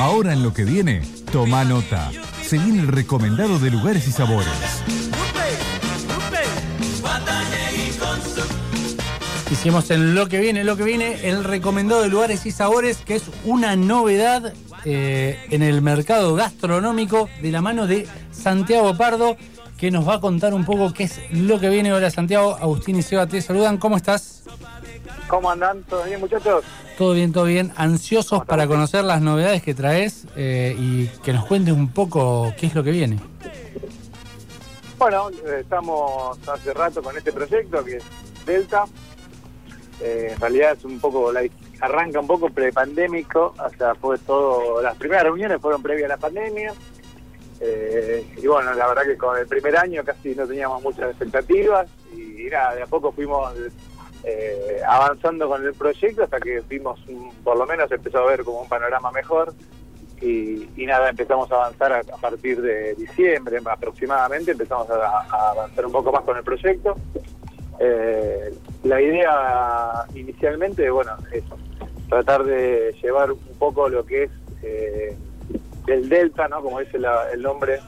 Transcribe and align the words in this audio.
Ahora 0.00 0.32
en 0.32 0.42
lo 0.42 0.54
que 0.54 0.64
viene, 0.64 1.02
toma 1.30 1.62
nota. 1.62 2.10
Se 2.40 2.56
el 2.56 2.88
recomendado 2.88 3.58
de 3.58 3.70
lugares 3.70 4.08
y 4.08 4.12
sabores. 4.12 4.48
Hicimos 9.50 9.90
en 9.90 10.14
lo 10.14 10.26
que 10.26 10.40
viene, 10.40 10.64
lo 10.64 10.78
que 10.78 10.84
viene, 10.84 11.28
el 11.28 11.44
recomendado 11.44 12.00
de 12.00 12.08
lugares 12.08 12.46
y 12.46 12.50
sabores, 12.50 12.96
que 13.04 13.16
es 13.16 13.24
una 13.44 13.76
novedad 13.76 14.54
eh, 14.86 15.38
en 15.50 15.62
el 15.62 15.82
mercado 15.82 16.34
gastronómico 16.34 17.28
de 17.42 17.50
la 17.52 17.60
mano 17.60 17.86
de 17.86 18.08
Santiago 18.32 18.96
Pardo, 18.96 19.36
que 19.76 19.90
nos 19.90 20.08
va 20.08 20.14
a 20.14 20.20
contar 20.20 20.54
un 20.54 20.64
poco 20.64 20.94
qué 20.94 21.04
es 21.04 21.20
lo 21.30 21.60
que 21.60 21.68
viene. 21.68 21.92
Hola 21.92 22.10
Santiago, 22.10 22.56
Agustín 22.58 22.96
y 22.96 23.02
Seba 23.02 23.26
te 23.26 23.42
saludan, 23.42 23.76
¿cómo 23.76 23.98
estás? 23.98 24.44
¿Cómo 25.30 25.48
andan? 25.48 25.84
¿Todo 25.84 26.02
bien 26.02 26.18
muchachos? 26.18 26.64
Todo 26.98 27.12
bien, 27.12 27.32
todo 27.32 27.44
bien. 27.44 27.72
Ansiosos 27.76 28.44
para 28.44 28.66
conocer 28.66 29.04
las 29.04 29.22
novedades 29.22 29.62
que 29.62 29.74
traes 29.74 30.26
eh, 30.34 30.74
y 30.76 31.06
que 31.22 31.32
nos 31.32 31.46
cuentes 31.46 31.72
un 31.72 31.92
poco 31.92 32.52
qué 32.58 32.66
es 32.66 32.74
lo 32.74 32.82
que 32.82 32.90
viene. 32.90 33.16
Bueno, 34.98 35.30
estamos 35.56 36.36
hace 36.48 36.74
rato 36.74 37.00
con 37.00 37.16
este 37.16 37.32
proyecto 37.32 37.84
que 37.84 37.98
es 37.98 38.04
Delta. 38.44 38.86
Eh, 40.00 40.30
en 40.32 40.40
realidad 40.40 40.72
es 40.76 40.84
un 40.84 40.98
poco, 40.98 41.30
la, 41.32 41.42
arranca 41.80 42.18
un 42.18 42.26
poco 42.26 42.50
prepandémico, 42.50 43.54
o 43.56 43.70
sea, 43.78 43.94
fue 43.94 44.18
todo, 44.18 44.82
las 44.82 44.96
primeras 44.96 45.24
reuniones 45.24 45.60
fueron 45.60 45.80
previas 45.80 46.06
a 46.06 46.14
la 46.14 46.16
pandemia. 46.16 46.74
Eh, 47.60 48.26
y 48.36 48.46
bueno, 48.48 48.74
la 48.74 48.88
verdad 48.88 49.02
que 49.04 49.16
con 49.16 49.38
el 49.38 49.46
primer 49.46 49.76
año 49.76 50.02
casi 50.02 50.34
no 50.34 50.44
teníamos 50.44 50.82
muchas 50.82 51.10
expectativas 51.10 51.88
y, 52.16 52.48
nada, 52.50 52.74
de 52.74 52.82
a 52.82 52.86
poco 52.86 53.12
fuimos 53.12 53.54
eh, 54.24 54.80
avanzando 54.86 55.48
con 55.48 55.64
el 55.64 55.74
proyecto 55.74 56.24
hasta 56.24 56.38
que 56.40 56.62
vimos, 56.68 57.00
por 57.42 57.56
lo 57.56 57.66
menos 57.66 57.90
empezó 57.90 58.18
a 58.18 58.26
ver 58.26 58.44
como 58.44 58.62
un 58.62 58.68
panorama 58.68 59.10
mejor 59.12 59.54
y, 60.20 60.84
nada, 60.86 61.08
empezamos 61.08 61.50
a 61.50 61.56
avanzar 61.56 61.92
a, 61.92 62.02
partir 62.02 62.60
de 62.60 62.94
diciembre 62.94 63.58
aproximadamente, 63.64 64.52
empezamos 64.52 64.88
a, 64.90 65.50
avanzar 65.50 65.86
un 65.86 65.92
poco 65.92 66.12
más 66.12 66.22
con 66.24 66.36
el 66.36 66.44
proyecto. 66.44 66.94
Eh, 67.78 68.54
la 68.84 69.00
idea 69.00 70.04
inicialmente, 70.14 70.90
bueno, 70.90 71.12
es 71.32 71.42
tratar 72.08 72.44
de 72.44 72.94
llevar 73.02 73.32
un 73.32 73.38
poco 73.58 73.88
lo 73.88 74.04
que 74.04 74.24
es 74.24 74.30
eh, 74.62 75.16
el 75.86 76.08
Delta, 76.08 76.48
¿no? 76.48 76.62
Como 76.62 76.80
dice 76.80 76.98
el 77.32 77.42
nombre, 77.42 77.80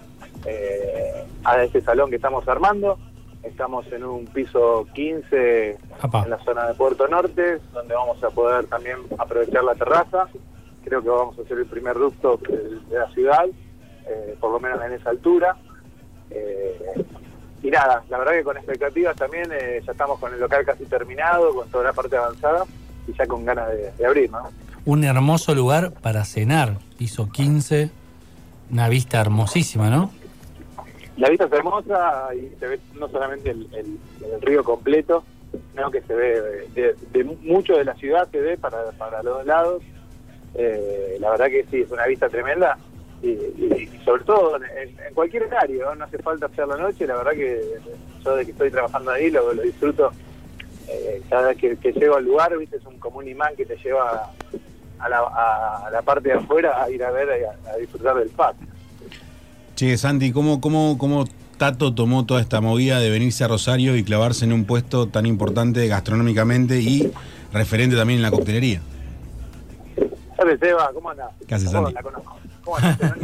eh, 0.47 1.25
a 1.45 1.63
este 1.63 1.83
salón 1.83 2.11
que 2.11 2.17
estamos 2.17 2.47
armando. 2.49 2.99
Estamos 3.43 3.87
en 3.93 4.05
un 4.05 4.27
piso 4.27 4.87
15 4.95 5.71
en 5.71 6.31
la 6.31 6.39
zona 6.45 6.69
de 6.69 6.75
Puerto 6.75 7.09
Norte, 7.09 7.59
donde 7.73 7.95
vamos 7.95 8.23
a 8.23 8.31
poder 8.31 8.67
también 8.67 8.99
aprovechar 9.19 9.65
la 9.65 9.75
terraza. 9.75 10.29
Creo 10.85 11.03
que 11.03 11.09
vamos 11.09 11.39
a 11.39 11.43
hacer 11.43 11.59
el 11.59 11.67
primer 11.67 11.99
ducto 11.99 12.39
de 12.89 12.99
la 12.99 13.11
ciudad, 13.13 13.45
eh, 14.07 14.37
por 14.41 14.53
lo 14.53 14.61
menos 14.61 14.81
en 14.85 14.93
esa 14.93 15.11
altura. 15.11 15.57
Eh, 16.31 17.05
y 17.63 17.71
nada, 17.71 18.03
la 18.09 18.19
verdad 18.19 18.33
que 18.33 18.45
con 18.45 18.57
expectativas 18.57 19.17
también 19.17 19.51
eh, 19.53 19.81
ya 19.85 19.93
estamos 19.93 20.19
con 20.19 20.33
el 20.33 20.41
local 20.41 20.65
casi 20.65 20.85
terminado, 20.85 21.55
con 21.55 21.69
toda 21.69 21.85
la 21.85 21.93
parte 21.93 22.17
avanzada 22.17 22.65
y 23.07 23.13
ya 23.13 23.27
con 23.27 23.45
ganas 23.45 23.69
de, 23.71 24.07
abrir, 24.07 24.31
¿no? 24.31 24.51
Un 24.85 25.05
hermoso 25.05 25.55
lugar 25.55 25.93
para 25.93 26.25
cenar, 26.25 26.79
piso 26.99 27.29
15, 27.31 27.91
una 28.71 28.89
vista 28.89 29.21
hermosísima, 29.21 29.91
¿no? 29.91 30.11
La 31.17 31.29
vista 31.29 31.45
es 31.45 31.53
hermosa 31.53 32.31
y 32.35 32.49
se 32.59 32.67
ve 32.67 32.81
no 32.99 33.09
solamente 33.09 33.51
el, 33.51 33.99
río 34.41 34.65
completo, 34.65 35.25
sino 35.73 35.91
que 35.91 36.01
se 36.03 36.15
ve 36.15 36.69
de, 36.75 37.25
mucho 37.43 37.77
de 37.77 37.85
la 37.85 37.95
ciudad, 37.95 38.29
se 38.31 38.41
ve 38.41 38.57
para, 38.57 39.23
los 39.23 39.37
dos 39.37 39.47
lados. 39.47 39.83
Eh, 40.55 41.17
la 41.21 41.31
verdad 41.31 41.47
que 41.47 41.67
sí, 41.71 41.83
es 41.83 41.91
una 41.91 42.07
vista 42.07 42.29
tremenda 42.29 42.79
y, 43.23 43.89
sobre 44.05 44.25
todo 44.25 44.57
en, 44.57 45.15
cualquier 45.15 45.45
horario, 45.45 45.95
¿no? 45.95 46.05
hace 46.05 46.19
falta 46.19 46.47
hacer 46.47 46.67
la 46.67 46.77
noche, 46.77 47.07
la 47.07 47.17
verdad 47.17 47.33
que 47.33 47.63
yo 48.25 48.37
de 48.37 48.45
que 48.45 48.51
estoy 48.51 48.71
trabajando 48.71 49.13
ahí 49.13 49.31
lo, 49.31 49.53
disfruto 49.55 50.11
eh, 50.89 51.23
cada 51.31 51.49
vez 51.49 51.59
que, 51.59 51.93
llego 51.93 52.17
al 52.17 52.25
lugar, 52.25 52.57
viste, 52.59 52.77
es 52.77 52.85
un, 52.85 52.99
como 52.99 53.19
un 53.19 53.29
imán 53.29 53.55
que 53.55 53.65
te 53.65 53.77
lleva 53.77 54.31
a 54.99 55.09
la, 55.09 55.19
a 55.21 55.91
la 55.91 56.03
parte 56.03 56.31
de 56.31 56.35
afuera 56.35 56.83
a 56.83 56.91
ir 56.91 57.03
a 57.05 57.11
ver, 57.11 57.29
a, 57.31 57.71
a 57.71 57.77
disfrutar 57.77 58.17
del 58.17 58.31
patio. 58.31 58.72
Che, 59.75 59.97
Santi, 59.97 60.33
¿cómo, 60.33 60.61
cómo, 60.61 60.99
¿cómo 60.99 61.25
Tato 61.57 61.95
tomó 61.95 62.27
toda 62.27 62.41
esta 62.41 62.61
movida 62.61 63.01
de 63.01 63.09
venirse 63.09 63.45
a 63.45 63.49
Rosario 63.49 63.97
y 63.97 64.05
clavarse 64.05 64.45
en 64.45 64.53
un 64.53 64.67
puesto 64.67 65.09
tan 65.09 65.25
importante 65.27 65.87
gastronómicamente 65.89 66.79
y 66.79 67.11
referente 67.53 67.97
también 67.97 68.19
en 68.19 68.23
la 68.23 68.31
coctelería? 68.31 68.83
¿Sabes, 70.37 70.61
Seba? 70.61 70.91
¿Cómo 70.93 71.11
anda? 71.11 71.31
¿Qué 71.47 71.55
haces, 71.55 71.71
Santi? 71.71 71.93
La 71.93 72.03
conozco. 72.03 72.39
¿Cómo 72.65 72.77
andás, 72.77 73.15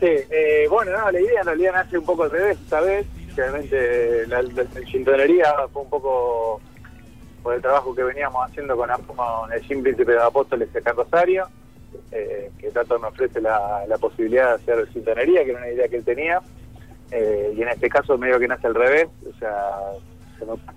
sí, 0.00 0.06
eh, 0.06 0.66
bueno, 0.70 0.92
no, 0.98 1.10
la 1.10 1.20
idea 1.20 1.40
en 1.40 1.46
realidad 1.46 1.72
nace 1.74 1.98
un 1.98 2.04
poco 2.04 2.24
al 2.24 2.30
revés 2.30 2.58
esta 2.62 2.80
vez. 2.80 3.06
Realmente 3.36 4.26
la, 4.26 4.42
la, 4.42 4.64
fue 5.72 5.82
un 5.82 5.90
poco 5.90 6.60
por 7.42 7.54
el 7.54 7.62
trabajo 7.62 7.94
que 7.94 8.02
veníamos 8.02 8.48
haciendo 8.48 8.76
con, 8.76 8.88
con 9.06 9.52
el 9.52 9.60
Gym 9.62 9.82
Príncipe 9.82 10.12
de 10.12 10.22
Apóstoles 10.22 10.68
acá 10.74 10.90
en 10.90 10.96
Rosario 10.96 11.48
eh, 12.10 12.50
que 12.58 12.70
Tato 12.70 12.98
me 12.98 13.08
ofrece 13.08 13.40
la, 13.40 13.84
posibilidad 14.00 14.48
de 14.48 14.54
hacer 14.54 14.92
sintonería, 14.92 15.44
que 15.44 15.50
era 15.50 15.60
una 15.60 15.70
idea 15.70 15.88
que 15.88 15.96
él 15.96 16.04
tenía, 16.04 16.40
eh, 17.10 17.52
y 17.56 17.62
en 17.62 17.68
este 17.68 17.88
caso 17.88 18.18
medio 18.18 18.38
que 18.38 18.48
nace 18.48 18.66
al 18.66 18.74
revés, 18.74 19.08
o 19.28 19.38
sea, 19.38 19.78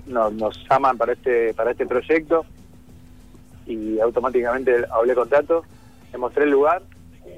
nos, 0.06 0.68
llaman 0.70 0.98
para 0.98 1.14
este 1.14 1.54
para 1.54 1.72
este 1.72 1.88
proyecto 1.88 2.46
y 3.66 4.00
automáticamente 4.00 4.86
hablé 4.92 5.16
con 5.16 5.28
Tato, 5.28 5.64
le 6.12 6.18
mostré 6.18 6.44
el 6.44 6.52
lugar 6.52 6.84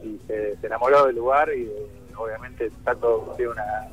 y 0.03 0.19
se, 0.27 0.57
enamoró 0.61 1.05
del 1.05 1.15
lugar 1.15 1.49
y 1.55 1.71
obviamente 2.15 2.69
Tato 2.83 3.33
tiene 3.37 3.53
una, 3.53 3.87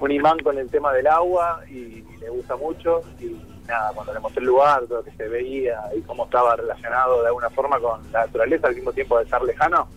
un 0.00 0.10
imán 0.10 0.38
con 0.38 0.56
el 0.56 0.70
tema 0.70 0.92
del 0.92 1.08
agua 1.08 1.62
y, 1.68 1.74
y 1.74 2.16
le 2.20 2.28
gusta 2.30 2.54
mucho 2.56 3.00
y 3.18 3.36
nada, 3.68 3.92
cuando 3.94 4.14
le 4.14 4.20
mostré 4.20 4.40
el 4.40 4.46
lugar, 4.46 4.86
todo 4.86 4.98
lo 4.98 5.04
que 5.04 5.12
se 5.12 5.28
veía 5.28 5.78
y 5.94 6.00
cómo 6.00 6.24
estaba 6.24 6.56
relacionado 6.56 7.20
de 7.20 7.28
alguna 7.28 7.50
forma 7.50 7.78
con 7.78 8.00
la 8.10 8.20
naturaleza 8.20 8.68
al 8.68 8.74
mismo 8.74 8.92
tiempo 8.92 9.18
de 9.18 9.24
estar 9.24 9.42
lejano, 9.42 9.88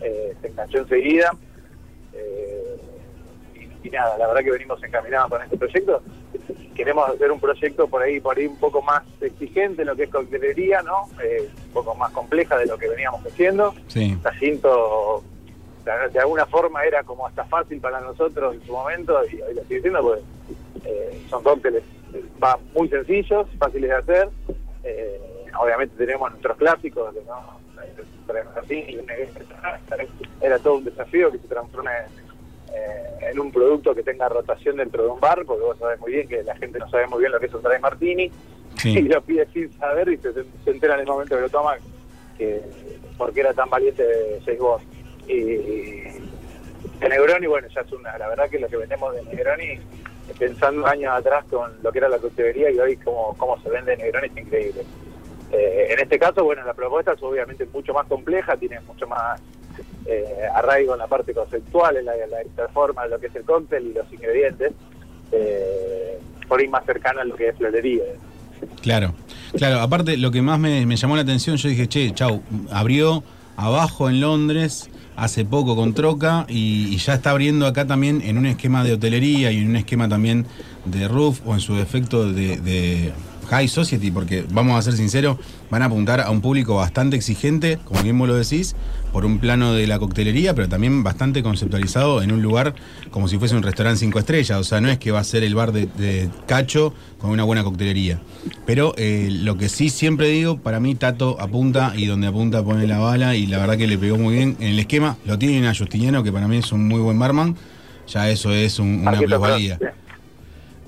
eh, 0.00 0.34
se 0.40 0.48
enganchó 0.48 0.78
enseguida. 0.78 1.30
Eh, 2.14 2.76
y, 3.84 3.90
nada, 3.90 4.16
la 4.18 4.26
verdad 4.26 4.42
que 4.42 4.50
venimos 4.50 4.82
encaminados 4.82 5.30
con 5.30 5.42
este 5.42 5.56
proyecto. 5.56 6.02
Queremos 6.74 7.08
hacer 7.10 7.30
un 7.30 7.40
proyecto 7.40 7.86
por 7.88 8.02
ahí, 8.02 8.20
por 8.20 8.38
ahí 8.38 8.46
un 8.46 8.58
poco 8.58 8.80
más 8.80 9.02
exigente 9.20 9.82
en 9.82 9.88
lo 9.88 9.96
que 9.96 10.04
es 10.04 10.10
coctelería, 10.10 10.80
¿no? 10.82 11.08
Eh, 11.22 11.50
un 11.66 11.72
poco 11.72 11.94
más 11.94 12.10
compleja 12.12 12.56
de 12.56 12.66
lo 12.66 12.78
que 12.78 12.88
veníamos 12.88 13.24
haciendo. 13.26 13.74
Sí. 13.88 14.16
Jacinto, 14.22 15.22
de 15.84 16.18
alguna 16.18 16.46
forma 16.46 16.84
era 16.84 17.02
como 17.02 17.26
hasta 17.26 17.44
fácil 17.44 17.80
para 17.80 18.00
nosotros 18.00 18.54
en 18.54 18.64
su 18.64 18.72
momento 18.72 19.20
y 19.30 19.40
hoy 19.40 19.54
lo 19.54 19.62
estoy 19.62 19.76
diciendo 19.76 20.02
porque 20.02 20.22
son 21.28 21.42
cócteles 21.42 21.82
va 22.42 22.58
muy 22.74 22.88
sencillos, 22.88 23.46
fáciles 23.58 23.90
de 23.90 23.96
hacer. 23.96 24.28
Eh, 24.84 25.20
obviamente 25.58 25.94
tenemos 25.96 26.30
nuestros 26.30 26.56
clásicos, 26.56 27.14
¿no? 27.26 27.58
era 30.40 30.58
todo 30.58 30.76
un 30.76 30.84
desafío 30.84 31.32
que 31.32 31.38
se 31.38 31.48
transforme 31.48 31.90
eh, 32.74 33.30
en, 33.30 33.40
un 33.40 33.50
producto 33.50 33.94
que 33.94 34.02
tenga 34.02 34.28
rotación 34.28 34.76
dentro 34.76 35.02
de 35.02 35.08
un 35.08 35.20
bar, 35.20 35.44
porque 35.46 35.62
vos 35.62 35.78
sabés 35.78 35.98
muy 36.00 36.12
bien 36.12 36.28
que 36.28 36.42
la 36.42 36.54
gente 36.56 36.78
no 36.78 36.88
sabe 36.90 37.06
muy 37.06 37.20
bien 37.20 37.32
lo 37.32 37.40
que 37.40 37.46
es 37.46 37.54
un 37.54 37.62
dry 37.62 37.78
martini, 37.80 38.30
y 38.84 39.02
lo 39.02 39.20
pide 39.22 39.46
sin 39.52 39.72
saber 39.78 40.08
y 40.08 40.18
se, 40.18 40.30
entera 40.66 40.94
en 40.94 41.00
el 41.00 41.06
momento 41.06 41.34
que 41.34 41.42
lo 41.42 41.48
toma 41.48 41.76
que 42.36 42.62
porque 43.16 43.40
era 43.40 43.52
tan 43.52 43.68
valiente 43.68 44.40
seis 44.44 44.58
vos. 44.58 44.80
Y, 45.26 46.28
de 47.00 47.08
Negroni, 47.08 47.46
bueno, 47.46 47.68
ya 47.68 47.80
es 47.80 47.92
una, 47.92 48.16
la 48.18 48.28
verdad 48.28 48.48
que 48.48 48.58
lo 48.58 48.68
que 48.68 48.76
vendemos 48.76 49.14
de 49.14 49.22
Negroni 49.24 49.80
pensando 50.38 50.86
años 50.86 51.12
atrás 51.14 51.44
con 51.50 51.70
lo 51.82 51.92
que 51.92 51.98
era 51.98 52.08
la 52.08 52.18
coctelería 52.18 52.70
y 52.70 52.78
hoy 52.78 52.96
cómo, 52.96 53.34
cómo 53.36 53.60
se 53.62 53.70
vende 53.70 53.96
Negroni 53.96 54.28
es 54.28 54.36
increíble. 54.36 54.82
Eh, 55.50 55.88
en 55.90 56.00
este 56.00 56.18
caso, 56.18 56.44
bueno, 56.44 56.64
la 56.64 56.74
propuesta 56.74 57.12
es 57.12 57.22
obviamente 57.22 57.66
mucho 57.72 57.94
más 57.94 58.06
compleja, 58.06 58.56
tiene 58.56 58.80
mucho 58.80 59.06
más 59.06 59.40
eh, 60.06 60.46
arraigo 60.54 60.92
en 60.92 60.98
la 60.98 61.06
parte 61.06 61.32
conceptual, 61.32 61.96
en 61.96 62.04
la, 62.04 62.12
la 62.16 62.68
forma 62.68 63.04
de 63.04 63.10
lo 63.10 63.18
que 63.18 63.28
es 63.28 63.36
el 63.36 63.44
cóctel 63.44 63.86
y 63.86 63.92
los 63.94 64.12
ingredientes, 64.12 64.72
eh, 65.32 66.18
por 66.46 66.60
ahí 66.60 66.68
más 66.68 66.84
cercana 66.84 67.22
a 67.22 67.24
lo 67.24 67.36
que 67.36 67.48
es 67.48 67.56
florería. 67.56 68.04
Claro, 68.82 69.14
claro, 69.56 69.80
aparte 69.80 70.16
lo 70.16 70.30
que 70.30 70.42
más 70.42 70.58
me, 70.58 70.84
me 70.84 70.96
llamó 70.96 71.16
la 71.16 71.22
atención, 71.22 71.56
yo 71.56 71.68
dije, 71.68 71.88
che, 71.88 72.12
chau, 72.12 72.42
abrió 72.70 73.22
abajo 73.56 74.08
en 74.08 74.20
Londres, 74.20 74.90
hace 75.18 75.44
poco 75.44 75.74
con 75.74 75.94
Troca 75.94 76.46
y, 76.48 76.96
ya 76.96 77.14
está 77.14 77.30
abriendo 77.30 77.66
acá 77.66 77.86
también 77.86 78.22
en 78.24 78.38
un 78.38 78.46
esquema 78.46 78.84
de 78.84 78.92
hotelería 78.92 79.50
y 79.50 79.58
en 79.58 79.68
un 79.68 79.76
esquema 79.76 80.08
también 80.08 80.46
de 80.84 81.08
roof 81.08 81.40
o 81.44 81.54
en 81.54 81.60
su 81.60 81.74
defecto 81.74 82.32
de, 82.32 83.12
high 83.48 83.68
society, 83.68 84.10
porque 84.10 84.44
vamos 84.50 84.78
a 84.78 84.82
ser 84.82 84.94
sinceros, 84.94 85.38
van 85.70 85.82
a 85.82 85.86
apuntar 85.86 86.20
a 86.20 86.30
un 86.30 86.40
público 86.40 86.76
bastante 86.76 87.16
exigente, 87.16 87.78
como 87.84 88.02
bien 88.02 88.18
vos 88.18 88.28
lo 88.28 88.34
decís, 88.34 88.76
por 89.12 89.24
un 89.24 89.38
plano 89.38 89.72
de 89.72 89.86
la 89.86 89.98
coctelería, 89.98 90.54
pero 90.54 90.68
también 90.68 91.02
bastante 91.02 91.42
conceptualizado 91.42 92.22
en 92.22 92.30
un 92.30 92.42
lugar 92.42 92.74
como 93.10 93.26
si 93.26 93.38
fuese 93.38 93.56
un 93.56 93.62
restaurante 93.62 94.00
cinco 94.00 94.18
estrellas. 94.18 94.58
O 94.58 94.64
sea, 94.64 94.80
no 94.80 94.90
es 94.90 94.98
que 94.98 95.10
va 95.10 95.20
a 95.20 95.24
ser 95.24 95.42
el 95.44 95.54
bar 95.54 95.72
de, 95.72 95.86
de 95.86 96.28
Cacho 96.46 96.92
con 97.18 97.30
una 97.30 97.44
buena 97.44 97.64
coctelería. 97.64 98.20
Pero 98.66 98.94
eh, 98.98 99.28
lo 99.30 99.56
que 99.56 99.68
sí 99.70 99.88
siempre 99.88 100.28
digo, 100.28 100.58
para 100.58 100.78
mí 100.78 100.94
Tato 100.94 101.40
apunta 101.40 101.94
y 101.96 102.04
donde 102.06 102.26
apunta 102.26 102.62
pone 102.62 102.86
la 102.86 102.98
bala 102.98 103.34
y 103.34 103.46
la 103.46 103.58
verdad 103.58 103.76
que 103.78 103.86
le 103.86 103.96
pegó 103.98 104.18
muy 104.18 104.34
bien 104.34 104.56
en 104.60 104.68
el 104.68 104.78
esquema. 104.78 105.16
Lo 105.24 105.38
tiene 105.38 105.66
a 105.66 105.74
Justiniano, 105.74 106.22
que 106.22 106.30
para 106.32 106.46
mí 106.48 106.58
es 106.58 106.70
un 106.72 106.86
muy 106.86 107.00
buen 107.00 107.18
barman. 107.18 107.56
Ya 108.08 108.28
eso 108.30 108.52
es 108.52 108.78
un- 108.78 109.00
una 109.02 109.12
plusvalía. 109.38 109.78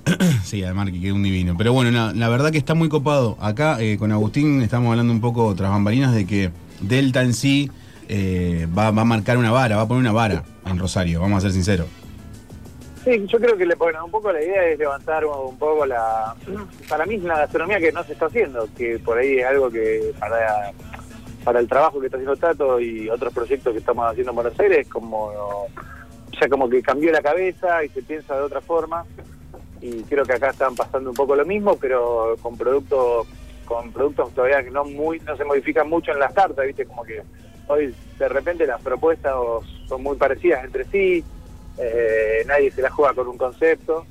Sí, 0.45 0.65
además 0.65 0.91
que 0.91 1.01
quedó 1.01 1.15
un 1.15 1.23
divino. 1.23 1.55
Pero 1.57 1.73
bueno, 1.73 1.91
la, 1.91 2.13
la 2.13 2.29
verdad 2.29 2.51
que 2.51 2.59
está 2.59 2.75
muy 2.75 2.89
copado. 2.89 3.37
Acá 3.41 3.81
eh, 3.81 3.97
con 3.99 4.11
Agustín 4.13 4.63
estamos 4.63 4.91
hablando 4.91 5.13
un 5.13 5.21
poco 5.21 5.55
tras 5.55 5.71
bambalinas 5.71 6.15
de 6.15 6.27
que 6.27 6.51
Delta 6.81 7.23
en 7.23 7.35
sí 7.35 7.71
eh, 8.09 8.67
va, 8.77 8.91
va 8.91 9.03
a 9.03 9.05
marcar 9.05 9.39
una 9.39 9.53
vara, 9.53 9.77
va 9.77 9.83
a 9.83 9.89
poner 9.89 10.01
una 10.01 10.13
vara 10.13 10.43
en 10.67 10.79
Rosario, 10.79 11.21
vamos 11.21 11.39
a 11.39 11.41
ser 11.43 11.53
sinceros. 11.53 11.87
Sí, 13.05 13.25
yo 13.27 13.39
creo 13.39 13.57
que 13.57 13.65
le, 13.65 13.77
bueno, 13.77 14.05
un 14.05 14.11
poco 14.11 14.31
la 14.31 14.43
idea 14.43 14.65
es 14.67 14.79
levantar 14.79 15.25
un 15.25 15.57
poco 15.59 15.87
la... 15.87 16.35
Para 16.89 17.07
mí 17.07 17.15
es 17.15 17.23
una 17.23 17.39
gastronomía 17.39 17.79
que 17.79 17.93
no 17.93 18.05
se 18.05 18.13
está 18.13 18.27
haciendo, 18.27 18.69
que 18.77 18.99
por 18.99 19.17
ahí 19.17 19.39
es 19.39 19.47
algo 19.47 19.71
que 19.71 20.13
para, 20.19 20.73
para 21.45 21.61
el 21.61 21.69
trabajo 21.69 21.99
que 21.99 22.07
está 22.07 22.19
haciendo 22.19 22.37
Tato 22.37 22.79
y 22.79 23.09
otros 23.09 23.33
proyectos 23.33 23.73
que 23.73 23.79
estamos 23.79 24.11
haciendo 24.11 24.33
en 24.33 24.37
Buenos 24.37 24.61
Aires, 24.61 24.87
como 24.89 25.33
ya 26.39 26.49
como 26.49 26.69
que 26.69 26.83
cambió 26.83 27.11
la 27.11 27.23
cabeza 27.23 27.85
y 27.85 27.89
se 27.89 28.03
piensa 28.03 28.35
de 28.35 28.43
otra 28.43 28.61
forma. 28.61 29.05
Y 29.81 30.03
creo 30.03 30.25
que 30.25 30.35
acá 30.35 30.51
están 30.51 30.75
pasando 30.75 31.11
un 31.11 31.17
poco 31.17 31.35
lo 31.35 31.45
mismo, 31.45 31.77
pero 31.77 32.37
con 32.43 32.57
productos 32.57 33.27
con 33.65 33.93
productos 33.93 34.35
todavía 34.35 34.65
que 34.65 34.71
no 34.71 34.85
muy 34.85 35.21
no 35.21 35.37
se 35.37 35.45
modifican 35.45 35.89
mucho 35.89 36.11
en 36.11 36.19
las 36.19 36.33
cartas, 36.33 36.67
¿viste? 36.67 36.87
Como 36.87 37.05
que 37.05 37.23
hoy 37.69 37.95
de 38.19 38.29
repente 38.29 38.67
las 38.67 38.83
propuestas 38.83 39.33
son 39.87 40.03
muy 40.03 40.17
parecidas 40.17 40.65
entre 40.65 40.85
sí, 40.87 41.25
eh, 41.79 42.45
nadie 42.47 42.71
se 42.73 42.83
la 42.83 42.91
juega 42.91 43.15
con 43.15 43.29
un 43.29 43.39
concepto. 43.39 44.05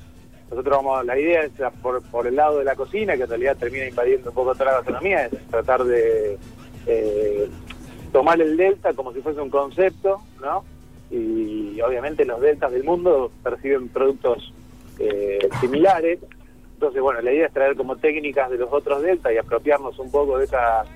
Nosotros 0.50 0.78
vamos, 0.78 1.06
la 1.06 1.20
idea 1.20 1.44
es 1.44 1.52
por, 1.82 2.02
por 2.04 2.26
el 2.26 2.36
lado 2.38 2.60
de 2.60 2.64
la 2.64 2.76
cocina, 2.76 3.16
que 3.16 3.24
en 3.24 3.30
realidad 3.30 3.58
termina 3.58 3.86
invadiendo 3.86 4.30
un 4.30 4.36
poco 4.36 4.54
toda 4.54 4.66
la 4.66 4.78
gastronomía, 4.78 5.26
es 5.26 5.48
tratar 5.50 5.84
de 5.84 6.40
eh, 6.88 7.50
tomar 8.12 8.42
el 8.42 8.58
delta 8.58 8.94
como 8.94 9.14
si 9.14 9.22
fuese 9.22 9.42
un 9.42 9.50
concepto, 9.50 10.22
¿no? 10.42 10.64
Y 11.12 11.80
obviamente 11.82 12.26
los 12.26 12.40
deltas 12.42 12.72
del 12.72 12.84
mundo 12.84 13.32
perciben 13.44 13.90
productos 13.90 14.54
eh, 15.00 15.50
similares. 15.60 16.20
Entonces, 16.74 17.02
bueno, 17.02 17.22
la 17.22 17.32
idea 17.32 17.48
es 17.48 17.54
traer 17.54 17.76
como 17.76 17.98
técnicas 17.98 18.50
de 18.50 18.58
los 18.58 18.72
otros 18.72 19.02
deltas 19.02 19.34
y 19.34 19.38
apropiarnos 19.38 19.98
un 20.00 20.12
poco 20.12 20.38
de 20.38 20.46
esas, 20.46 20.88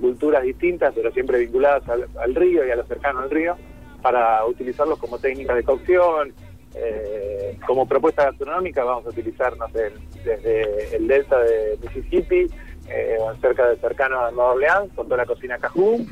culturas 0.00 0.42
distintas, 0.42 0.92
pero 0.94 1.10
siempre 1.12 1.38
vinculadas 1.38 1.82
al, 1.88 2.34
río 2.34 2.66
y 2.66 2.70
a 2.70 2.76
lo 2.76 2.84
cercano 2.84 3.20
al 3.20 3.30
río, 3.30 3.56
para 4.02 4.44
utilizarlos 4.44 4.98
como 4.98 5.18
técnicas 5.18 5.56
de 5.56 5.64
cocción. 5.64 6.32
eh, 6.74 7.56
como 7.66 7.86
propuesta 7.86 8.24
gastronómica 8.24 8.84
vamos 8.84 9.06
a 9.06 9.08
utilizar, 9.08 9.56
no 9.56 9.68
sé, 9.70 9.90
desde 10.24 10.96
el 10.96 11.08
delta 11.08 11.38
de 11.40 11.78
Mississippi, 11.82 12.46
eh, 12.88 13.18
cerca 13.40 13.68
de 13.68 13.76
cercano 13.76 14.20
a 14.20 14.30
Nueva 14.30 14.52
Orleans, 14.52 14.92
con 14.94 15.06
toda 15.06 15.18
la 15.18 15.26
cocina 15.26 15.58
cajún, 15.58 16.08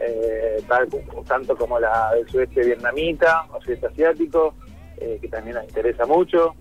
eh, 0.00 0.62
tanto 1.26 1.56
como 1.56 1.78
la 1.78 2.14
del 2.14 2.28
sudeste 2.28 2.64
vietnamita 2.64 3.46
o 3.52 3.60
sudeste 3.60 3.86
asiático, 3.86 4.54
eh, 5.00 5.18
que 5.20 5.28
también 5.28 5.56
nos 5.56 5.64
interesa 5.64 6.06
mucho. 6.06 6.54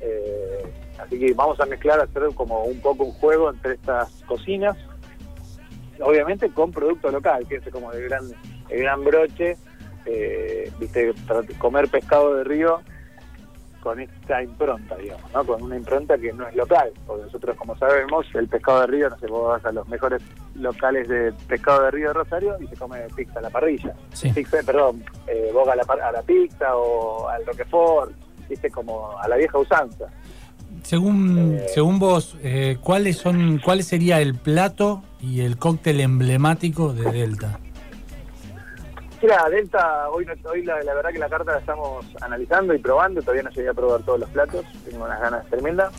Eh, 0.00 0.62
así 0.98 1.18
que 1.18 1.32
vamos 1.34 1.58
a 1.60 1.66
mezclar, 1.66 2.00
hacer 2.00 2.22
como 2.34 2.64
un 2.64 2.80
poco 2.80 3.04
un 3.04 3.12
juego 3.12 3.50
entre 3.50 3.74
estas 3.74 4.10
cocinas, 4.26 4.76
obviamente 6.00 6.50
con 6.50 6.72
producto 6.72 7.10
local, 7.10 7.46
que 7.48 7.56
es 7.56 7.68
como 7.70 7.92
el 7.92 8.04
gran, 8.04 8.24
el 8.68 8.80
gran 8.80 9.04
broche, 9.04 9.56
eh, 10.06 10.70
viste, 10.78 11.14
comer 11.58 11.88
pescado 11.88 12.34
de 12.34 12.44
río 12.44 12.80
con 13.84 14.00
esta 14.00 14.42
impronta, 14.42 14.96
digamos, 14.96 15.30
¿no? 15.32 15.44
Con 15.44 15.62
una 15.62 15.76
impronta 15.76 16.18
que 16.18 16.32
no 16.32 16.48
es 16.48 16.56
local, 16.56 16.90
porque 17.06 17.22
nosotros, 17.24 17.54
como 17.56 17.76
sabemos, 17.78 18.26
el 18.34 18.48
pescado 18.48 18.80
de 18.80 18.86
río, 18.88 19.10
no 19.10 19.18
sé, 19.18 19.26
vos 19.28 19.48
vas 19.50 19.64
a 19.64 19.70
los 19.70 19.86
mejores 19.88 20.22
locales 20.56 21.06
de 21.06 21.32
pescado 21.46 21.84
de 21.84 21.90
río 21.92 22.08
de 22.08 22.14
Rosario 22.14 22.56
y 22.60 22.66
se 22.66 22.74
come 22.76 22.98
pizza 23.14 23.38
a 23.38 23.42
la 23.42 23.50
parrilla. 23.50 23.94
Sí. 24.12 24.30
Pizza, 24.32 24.56
perdón, 24.66 25.04
eh, 25.28 25.50
boga 25.52 25.74
a 25.74 25.76
la, 25.76 25.84
a 26.08 26.10
la 26.12 26.22
pizza 26.22 26.74
o 26.74 27.28
al 27.28 27.44
roquefort, 27.46 28.10
viste, 28.48 28.70
como 28.70 29.16
a 29.20 29.28
la 29.28 29.36
vieja 29.36 29.58
usanza. 29.58 30.06
Según, 30.82 31.56
Eh. 31.58 31.66
según 31.72 31.98
vos, 31.98 32.36
eh, 32.42 32.78
¿cuáles 32.80 33.18
son, 33.18 33.58
¿cuál 33.64 33.82
sería 33.84 34.20
el 34.20 34.34
plato 34.34 35.02
y 35.20 35.42
el 35.42 35.56
cóctel 35.56 36.00
emblemático 36.00 36.92
de 36.92 37.10
Delta? 37.12 37.60
Mira, 39.24 39.48
Delta, 39.48 40.10
hoy, 40.10 40.26
hoy 40.44 40.62
la, 40.64 40.82
la 40.82 40.92
verdad 40.92 41.10
que 41.10 41.18
la 41.18 41.30
carta 41.30 41.52
la 41.52 41.58
estamos 41.58 42.04
analizando 42.20 42.74
y 42.74 42.78
probando, 42.78 43.22
todavía 43.22 43.44
no 43.44 43.48
llegué 43.52 43.70
a 43.70 43.72
probar 43.72 44.02
todos 44.02 44.20
los 44.20 44.28
platos, 44.28 44.66
tengo 44.84 45.06
unas 45.06 45.18
ganas 45.18 45.46
tremendas. 45.46 45.94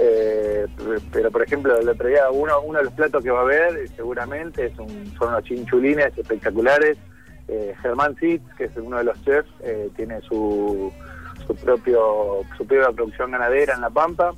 Eh, 0.00 0.66
pero 1.12 1.30
por 1.30 1.44
ejemplo, 1.44 1.78
el 1.78 1.88
otro 1.88 2.08
día 2.08 2.28
uno, 2.32 2.60
uno 2.62 2.80
de 2.80 2.86
los 2.86 2.94
platos 2.94 3.22
que 3.22 3.30
va 3.30 3.38
a 3.38 3.42
haber 3.42 3.76
eh, 3.76 3.86
seguramente 3.94 4.66
es 4.66 4.76
un, 4.76 5.06
son 5.16 5.28
unos 5.28 5.44
chinchulines 5.44 6.18
espectaculares. 6.18 6.98
Eh, 7.46 7.76
Germán 7.80 8.16
Sitz, 8.16 8.42
que 8.56 8.64
es 8.64 8.76
uno 8.76 8.98
de 8.98 9.04
los 9.04 9.22
chefs, 9.22 9.48
eh, 9.60 9.90
tiene 9.94 10.20
su, 10.22 10.92
su 11.46 11.54
propio 11.54 12.40
su 12.56 12.66
propia 12.66 12.90
producción 12.90 13.30
ganadera 13.30 13.74
en 13.74 13.82
La 13.82 13.90
Pampa, 13.90 14.32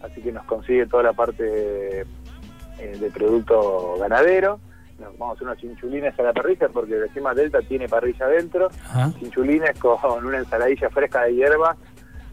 así 0.00 0.22
que 0.22 0.32
nos 0.32 0.46
consigue 0.46 0.86
toda 0.86 1.02
la 1.02 1.12
parte 1.12 1.42
de 1.42 3.10
producto 3.12 3.96
ganadero. 3.98 4.58
Nos 4.98 5.18
vamos 5.18 5.30
a 5.30 5.34
hacer 5.34 5.46
unos 5.48 5.58
chinchulines 5.58 6.18
a 6.18 6.22
la 6.22 6.32
parrilla 6.32 6.68
porque 6.68 6.96
encima 6.96 7.34
Delta 7.34 7.60
tiene 7.62 7.88
parrilla 7.88 8.26
adentro. 8.26 8.68
Ajá. 8.86 9.12
Chinchulines 9.18 9.78
con 9.78 10.24
una 10.24 10.38
ensaladilla 10.38 10.88
fresca 10.90 11.22
de 11.24 11.34
hierbas, 11.34 11.76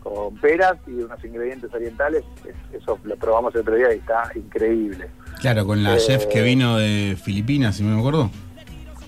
con 0.04 0.36
peras 0.38 0.76
y 0.88 0.92
unos 1.02 1.24
ingredientes 1.24 1.74
orientales. 1.74 2.24
Es- 2.46 2.82
Eso 2.82 2.98
lo 3.04 3.16
probamos 3.18 3.54
el 3.56 3.62
otro 3.62 3.76
día 3.76 3.94
y 3.94 3.98
está 3.98 4.24
increíble. 4.36 5.10
Claro, 5.40 5.66
con 5.66 5.84
la 5.84 5.96
Eh. 5.96 6.00
chef 6.00 6.26
que 6.28 6.42
vino 6.42 6.78
de 6.78 7.18
Filipinas, 7.22 7.76
si 7.78 7.84
me 7.84 7.98
acuerdo. 8.00 8.30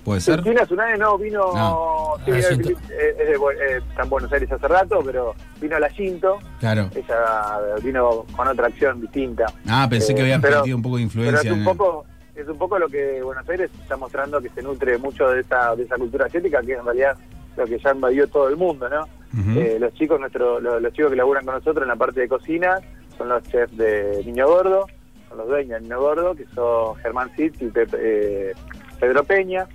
¿Puede 0.03 0.19
ser? 0.19 0.41
Cristina 0.41 0.65
Tsunade 0.65 0.97
no 0.97 1.17
vino, 1.17 1.39
No. 1.55 2.15
sí, 2.25 2.31
Ah, 2.33 2.37
es, 2.37 2.49
Shinto. 2.49 2.69
es 2.71 2.87
de, 2.89 3.23
eh, 3.33 3.77
está 3.89 4.03
en 4.03 4.09
Buenos 4.09 4.33
Aires 4.33 4.51
hace 4.51 4.67
rato, 4.67 4.99
pero 5.05 5.33
vino 5.61 5.77
a 5.77 5.79
la 5.79 5.87
Shinto, 5.87 6.39
Claro. 6.59 6.89
ella 6.93 7.75
vino 7.81 8.25
con 8.35 8.47
otra 8.49 8.67
acción 8.67 8.99
distinta. 8.99 9.45
Ah, 9.65 9.87
pensé 9.89 10.13
que 10.13 10.19
Eh, 10.19 10.23
había 10.23 10.39
pero- 10.41 10.57
perdido 10.57 10.75
un 10.75 10.83
poco 10.83 10.97
de 10.97 11.03
Pero 11.07 11.21
influencia. 11.21 11.51
es 11.51 11.57
un 11.57 11.63
poco 11.63 12.05
es 12.35 12.47
un 12.47 12.57
poco 12.57 12.79
lo 12.79 12.87
que 12.87 13.21
Buenos 13.21 13.47
Aires 13.49 13.69
está 13.81 13.95
mostrando 13.97 14.41
que 14.41 14.49
se 14.49 14.61
nutre 14.61 14.97
mucho 14.97 15.29
de 15.29 15.41
esa 15.41 15.75
de 15.75 15.83
esa 15.83 15.97
cultura 15.97 16.25
asiática 16.25 16.61
que 16.61 16.73
en 16.73 16.83
realidad 16.85 17.15
lo 17.57 17.65
que 17.65 17.77
ya 17.79 17.91
invadió 17.91 18.27
todo 18.27 18.49
el 18.49 18.57
mundo, 18.57 18.89
¿no? 18.89 19.05
Eh, 19.57 19.77
los 19.79 19.93
chicos 19.93 20.19
nuestro, 20.19 20.59
lo- 20.59 20.79
los, 20.79 20.93
chicos 20.93 21.11
que 21.11 21.17
laburan 21.17 21.45
con 21.45 21.55
nosotros 21.55 21.83
en 21.83 21.89
la 21.89 21.95
parte 21.95 22.21
de 22.21 22.27
cocina 22.27 22.79
son 23.17 23.29
los 23.29 23.43
chefs 23.43 23.75
de 23.77 24.21
Niño 24.25 24.47
Gordo, 24.47 24.87
son 25.29 25.37
los 25.39 25.47
dueños 25.47 25.73
de 25.75 25.81
Niño 25.81 25.99
Gordo, 25.99 26.35
que 26.35 26.45
son 26.55 26.95
Germán 26.97 27.29
Sitz 27.35 27.61
y 27.61 27.67
Pe- 27.67 27.87
eh, 27.97 28.53
Pedro 28.99 29.23
Peña. 29.23 29.67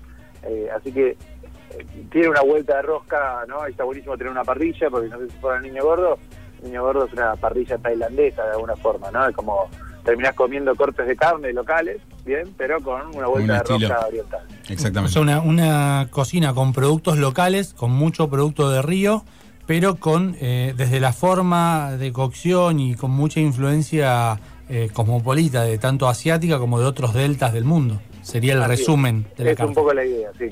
Eh, 0.44 0.68
así 0.74 0.92
que 0.92 1.10
eh, 1.10 1.86
tiene 2.10 2.28
una 2.28 2.42
vuelta 2.42 2.76
de 2.76 2.82
rosca, 2.82 3.44
¿no? 3.48 3.66
Y 3.68 3.72
está 3.72 3.84
buenísimo 3.84 4.16
tener 4.16 4.32
una 4.32 4.44
parrilla, 4.44 4.90
porque 4.90 5.08
no 5.08 5.18
sé 5.18 5.28
si 5.30 5.36
fuera 5.38 5.60
Niño 5.60 5.82
Gordo, 5.84 6.18
Niño 6.62 6.82
Gordo 6.82 7.04
es 7.06 7.12
una 7.12 7.34
parrilla 7.36 7.78
tailandesa 7.78 8.44
de 8.44 8.52
alguna 8.52 8.74
forma, 8.76 9.10
¿no? 9.12 9.26
Es 9.28 9.34
como 9.36 9.68
terminás 10.08 10.32
comiendo 10.32 10.74
cortes 10.74 11.06
de 11.06 11.16
carne 11.16 11.52
locales, 11.52 11.98
bien, 12.24 12.54
pero 12.56 12.80
con 12.80 13.14
una 13.14 13.26
vuelta 13.26 13.52
de 13.52 13.58
rosca 13.58 14.06
oriental. 14.06 14.40
O 14.48 14.72
Exactamente. 14.72 15.12
sea, 15.12 15.20
una, 15.20 15.40
una 15.42 16.08
cocina 16.10 16.54
con 16.54 16.72
productos 16.72 17.18
locales, 17.18 17.74
con 17.74 17.90
mucho 17.90 18.30
producto 18.30 18.70
de 18.70 18.80
río, 18.80 19.22
pero 19.66 19.96
con 19.96 20.34
eh, 20.40 20.72
desde 20.78 20.98
la 20.98 21.12
forma 21.12 21.92
de 21.98 22.10
cocción 22.10 22.80
y 22.80 22.94
con 22.94 23.10
mucha 23.10 23.40
influencia 23.40 24.40
eh, 24.70 24.88
cosmopolita, 24.94 25.62
de 25.64 25.76
tanto 25.76 26.08
asiática 26.08 26.58
como 26.58 26.80
de 26.80 26.86
otros 26.86 27.12
deltas 27.12 27.52
del 27.52 27.64
mundo. 27.64 28.00
Sería 28.22 28.54
el 28.54 28.62
Así 28.62 28.72
es. 28.72 28.78
resumen 28.78 29.26
de 29.36 29.44
la 29.44 29.50
Es 29.50 29.60
un 29.60 29.74
poco 29.74 29.92
la 29.92 30.06
idea, 30.06 30.30
sí. 30.38 30.46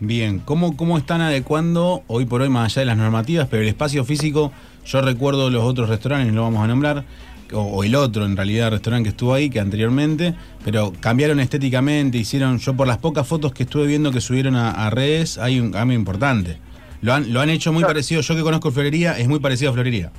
Bien, 0.00 0.38
¿Cómo, 0.40 0.76
¿cómo 0.76 0.98
están 0.98 1.22
adecuando 1.22 2.02
hoy 2.08 2.26
por 2.26 2.42
hoy, 2.42 2.50
más 2.50 2.66
allá 2.72 2.80
de 2.80 2.86
las 2.86 2.98
normativas, 2.98 3.48
pero 3.50 3.62
el 3.62 3.68
espacio 3.68 4.04
físico? 4.04 4.52
Yo 4.84 5.00
recuerdo 5.00 5.48
los 5.48 5.62
otros 5.62 5.88
restaurantes, 5.88 6.32
no 6.34 6.42
vamos 6.42 6.62
a 6.62 6.66
nombrar, 6.66 7.04
o, 7.52 7.60
o 7.62 7.84
el 7.84 7.94
otro 7.94 8.24
en 8.24 8.36
realidad 8.36 8.70
restaurante 8.70 9.04
que 9.04 9.10
estuvo 9.10 9.34
ahí 9.34 9.50
que 9.50 9.60
anteriormente, 9.60 10.34
pero 10.64 10.92
cambiaron 11.00 11.40
estéticamente, 11.40 12.18
hicieron, 12.18 12.58
yo 12.58 12.74
por 12.74 12.86
las 12.86 12.98
pocas 12.98 13.26
fotos 13.26 13.52
que 13.52 13.62
estuve 13.64 13.86
viendo 13.86 14.10
que 14.12 14.20
subieron 14.20 14.56
a, 14.56 14.70
a 14.70 14.90
redes, 14.90 15.38
hay 15.38 15.60
un 15.60 15.72
cambio 15.72 15.96
importante. 15.98 16.58
Lo 17.00 17.12
han, 17.14 17.32
lo 17.32 17.40
han 17.40 17.50
hecho 17.50 17.72
muy 17.72 17.82
parecido, 17.84 18.20
yo 18.20 18.36
que 18.36 18.42
conozco 18.42 18.70
Florería, 18.70 19.18
es 19.18 19.26
muy 19.28 19.40
parecido 19.40 19.70
a 19.70 19.74
Florería. 19.74 20.10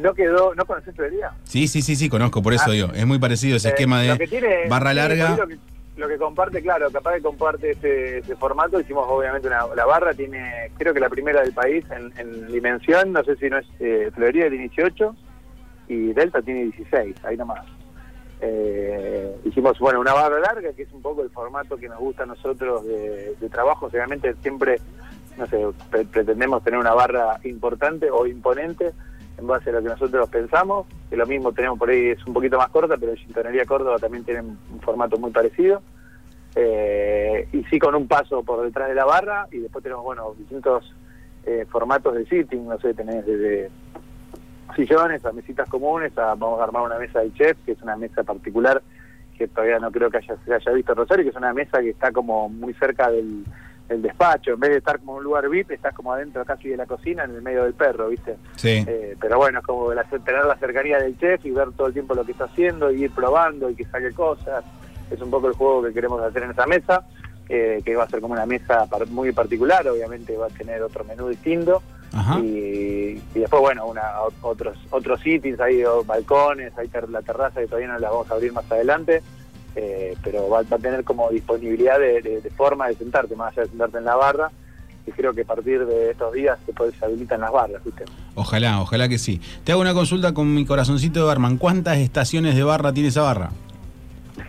No 0.00 0.14
quedó, 0.14 0.54
¿no 0.54 0.64
conoces 0.64 0.94
Florería? 0.94 1.30
Sí, 1.44 1.66
sí, 1.68 1.82
sí, 1.82 1.96
sí, 1.96 2.08
conozco, 2.08 2.40
por 2.42 2.54
eso 2.54 2.64
Ah. 2.68 2.72
digo, 2.72 2.88
es 2.94 3.04
muy 3.06 3.18
parecido 3.18 3.56
ese 3.56 3.68
Eh, 3.68 3.70
esquema 3.72 4.00
de 4.00 4.16
tiene- 4.26 4.68
barra 4.68 4.92
tiene 4.92 5.08
larga. 5.16 5.36
Lo 5.36 5.48
que, 5.48 5.58
lo 5.96 6.08
que 6.08 6.16
comparte, 6.16 6.62
claro, 6.62 6.88
capaz 6.92 7.14
que 7.16 7.22
comparte 7.22 7.72
ese, 7.72 8.18
ese 8.18 8.36
formato. 8.36 8.78
Hicimos 8.78 9.04
obviamente 9.08 9.48
una, 9.48 9.66
la 9.74 9.84
barra, 9.84 10.14
tiene, 10.14 10.70
creo 10.78 10.94
que 10.94 11.00
la 11.00 11.08
primera 11.08 11.40
del 11.42 11.52
país 11.52 11.84
en, 11.90 12.12
en 12.16 12.52
dimensión. 12.52 13.12
No 13.12 13.24
sé 13.24 13.34
si 13.36 13.50
no 13.50 13.58
es. 13.58 13.66
Eh, 13.80 14.10
Florería 14.14 14.48
tiene 14.48 14.68
18 14.68 15.16
y 15.88 16.12
Delta 16.12 16.42
tiene 16.42 16.64
16, 16.64 17.24
ahí 17.24 17.36
nomás. 17.36 17.64
Eh, 18.40 19.36
hicimos, 19.44 19.78
bueno, 19.78 20.00
una 20.00 20.12
barra 20.14 20.38
larga, 20.38 20.72
que 20.72 20.82
es 20.82 20.92
un 20.92 21.02
poco 21.02 21.22
el 21.22 21.30
formato 21.30 21.76
que 21.76 21.88
nos 21.88 21.98
gusta 21.98 22.22
a 22.22 22.26
nosotros 22.26 22.84
de, 22.84 23.34
de 23.40 23.48
trabajo. 23.48 23.86
Obviamente 23.86 24.34
siempre, 24.42 24.76
no 25.36 25.46
sé, 25.46 25.58
pre- 25.90 26.04
pretendemos 26.04 26.62
tener 26.62 26.78
una 26.78 26.94
barra 26.94 27.40
importante 27.44 28.10
o 28.10 28.26
imponente 28.26 28.92
en 29.38 29.46
base 29.46 29.70
a 29.70 29.74
lo 29.74 29.82
que 29.82 29.88
nosotros 29.88 30.28
pensamos. 30.28 30.86
Que 31.10 31.16
lo 31.16 31.26
mismo 31.26 31.52
tenemos 31.52 31.78
por 31.78 31.90
ahí, 31.90 32.08
es 32.10 32.24
un 32.26 32.32
poquito 32.34 32.58
más 32.58 32.68
corta, 32.68 32.96
pero 32.96 33.14
Gintonería 33.16 33.64
Córdoba 33.64 33.98
también 33.98 34.24
tiene 34.24 34.40
un 34.42 34.80
formato 34.82 35.18
muy 35.18 35.30
parecido. 35.32 35.82
Eh, 36.54 37.48
y 37.52 37.62
sí 37.64 37.78
con 37.78 37.94
un 37.94 38.08
paso 38.08 38.42
por 38.42 38.62
detrás 38.64 38.88
de 38.88 38.94
la 38.94 39.04
barra 39.04 39.46
y 39.52 39.58
después 39.58 39.82
tenemos, 39.82 40.04
bueno, 40.04 40.34
distintos 40.38 40.92
eh, 41.44 41.66
formatos 41.68 42.14
de 42.14 42.24
sitting, 42.26 42.66
no 42.66 42.78
sé, 42.80 42.94
tenés 42.94 43.24
desde 43.26 43.70
sillones 44.74 45.24
a 45.24 45.32
mesitas 45.32 45.68
comunes, 45.68 46.16
a, 46.18 46.34
vamos 46.34 46.60
a 46.60 46.64
armar 46.64 46.82
una 46.82 46.98
mesa 46.98 47.20
de 47.20 47.32
chef, 47.34 47.56
que 47.64 47.72
es 47.72 47.82
una 47.82 47.96
mesa 47.96 48.22
particular 48.22 48.82
que 49.36 49.46
todavía 49.48 49.78
no 49.78 49.90
creo 49.92 50.10
que 50.10 50.16
haya, 50.18 50.36
se 50.44 50.52
haya 50.52 50.72
visto 50.72 50.92
en 50.92 50.98
Rosario, 50.98 51.24
que 51.24 51.30
es 51.30 51.36
una 51.36 51.52
mesa 51.52 51.80
que 51.80 51.90
está 51.90 52.10
como 52.10 52.48
muy 52.48 52.74
cerca 52.74 53.08
del, 53.08 53.44
del 53.88 54.02
despacho, 54.02 54.52
en 54.54 54.60
vez 54.60 54.70
de 54.70 54.76
estar 54.78 54.98
como 54.98 55.12
en 55.12 55.18
un 55.18 55.24
lugar 55.24 55.48
VIP, 55.48 55.70
estás 55.70 55.94
como 55.94 56.12
adentro 56.12 56.44
casi 56.44 56.70
de 56.70 56.76
la 56.76 56.86
cocina, 56.86 57.22
en 57.24 57.36
el 57.36 57.42
medio 57.42 57.62
del 57.62 57.74
perro, 57.74 58.08
¿viste? 58.08 58.36
Sí. 58.56 58.84
Eh, 58.86 59.16
pero 59.20 59.38
bueno, 59.38 59.60
es 59.60 59.64
como 59.64 59.94
la- 59.94 60.02
tener 60.04 60.44
la 60.44 60.56
cercanía 60.56 60.98
del 60.98 61.16
chef 61.18 61.44
y 61.46 61.52
ver 61.52 61.70
todo 61.72 61.86
el 61.86 61.92
tiempo 61.92 62.14
lo 62.14 62.24
que 62.24 62.32
está 62.32 62.46
haciendo 62.46 62.90
y 62.90 63.04
ir 63.04 63.12
probando 63.12 63.70
y 63.70 63.76
que 63.76 63.84
saque 63.84 64.12
cosas. 64.12 64.64
Es 65.08 65.20
un 65.22 65.30
poco 65.30 65.46
el 65.46 65.54
juego 65.54 65.84
que 65.84 65.92
queremos 65.94 66.20
hacer 66.20 66.42
en 66.42 66.50
esa 66.50 66.66
mesa, 66.66 67.06
eh, 67.48 67.80
que 67.84 67.94
va 67.94 68.04
a 68.04 68.08
ser 68.08 68.20
como 68.20 68.34
una 68.34 68.44
mesa 68.44 68.86
par- 68.86 69.06
muy 69.06 69.30
particular, 69.32 69.86
obviamente 69.88 70.36
va 70.36 70.46
a 70.46 70.50
tener 70.50 70.82
otro 70.82 71.04
menú 71.04 71.28
distinto. 71.28 71.80
Y, 72.44 73.20
y 73.34 73.38
después, 73.40 73.60
bueno, 73.62 73.86
una, 73.86 74.02
otros 74.42 74.76
otros 74.90 75.20
sittings, 75.20 75.60
hay 75.60 75.82
balcones, 76.06 76.72
hay 76.78 76.88
ter- 76.88 77.08
la 77.10 77.22
terraza 77.22 77.60
que 77.60 77.66
todavía 77.66 77.88
no 77.88 77.98
la 77.98 78.10
vamos 78.10 78.30
a 78.30 78.34
abrir 78.34 78.52
más 78.52 78.70
adelante, 78.70 79.22
eh, 79.76 80.14
pero 80.22 80.48
va, 80.48 80.62
va 80.62 80.76
a 80.76 80.80
tener 80.80 81.04
como 81.04 81.28
disponibilidad 81.30 81.98
de, 81.98 82.20
de- 82.22 82.40
de 82.40 82.50
forma 82.50 82.88
de 82.88 82.94
sentarte, 82.94 83.34
más 83.36 83.52
allá 83.52 83.62
de 83.62 83.68
sentarte 83.70 83.98
en 83.98 84.04
la 84.04 84.16
barra, 84.16 84.50
y 85.06 85.10
creo 85.12 85.32
que 85.32 85.40
a 85.42 85.44
partir 85.46 85.86
de 85.86 86.10
estos 86.10 86.32
días 86.34 86.58
se, 86.66 86.72
puede, 86.72 86.92
se 86.92 87.04
habilitan 87.04 87.40
las 87.40 87.50
barras, 87.52 87.82
¿viste? 87.84 88.04
Ojalá, 88.34 88.80
ojalá 88.80 89.08
que 89.08 89.18
sí. 89.18 89.40
Te 89.64 89.72
hago 89.72 89.80
una 89.80 89.94
consulta 89.94 90.34
con 90.34 90.52
mi 90.54 90.66
corazoncito 90.66 91.20
de 91.20 91.26
barman. 91.26 91.56
¿Cuántas 91.56 91.96
estaciones 91.98 92.54
de 92.56 92.62
barra 92.62 92.92
tiene 92.92 93.08
esa 93.08 93.22
barra? 93.22 93.50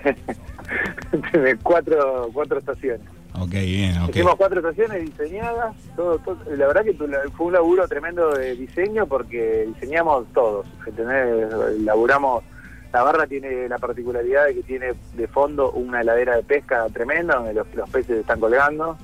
Cuatro, 1.64 2.30
cuatro 2.34 2.60
estaciones. 2.60 3.02
Ok, 3.42 3.52
bien, 3.52 3.98
ok. 4.02 4.10
Hicimos 4.10 4.36
cuatro 4.36 4.60
estaciones 4.60 5.06
diseñadas, 5.06 5.76
todo, 5.96 6.18
todo- 6.20 6.38
la 6.56 6.68
verdad 6.68 6.84
que 6.84 6.94
fue 6.94 7.46
un 7.48 7.54
laburo 7.54 7.88
tremendo 7.88 8.32
de 8.36 8.56
diseño 8.56 9.06
porque 9.08 9.66
diseñamos 9.74 10.26
todos, 10.34 10.66
¿entendés? 10.86 11.54
Laburamos, 11.82 12.44
la 12.92 13.04
barra 13.04 13.28
tiene 13.28 13.70
la 13.70 13.78
particularidad 13.78 14.46
de 14.48 14.56
que 14.56 14.64
tiene 14.64 14.94
de 15.16 15.28
fondo 15.28 15.72
una 15.72 16.02
heladera 16.02 16.36
de 16.36 16.44
pesca 16.44 16.88
tremenda 16.92 17.36
donde 17.36 17.54
los, 17.54 17.68
los 17.76 17.90
peces 17.90 18.18
están 18.20 18.40
colgando, 18.40 18.98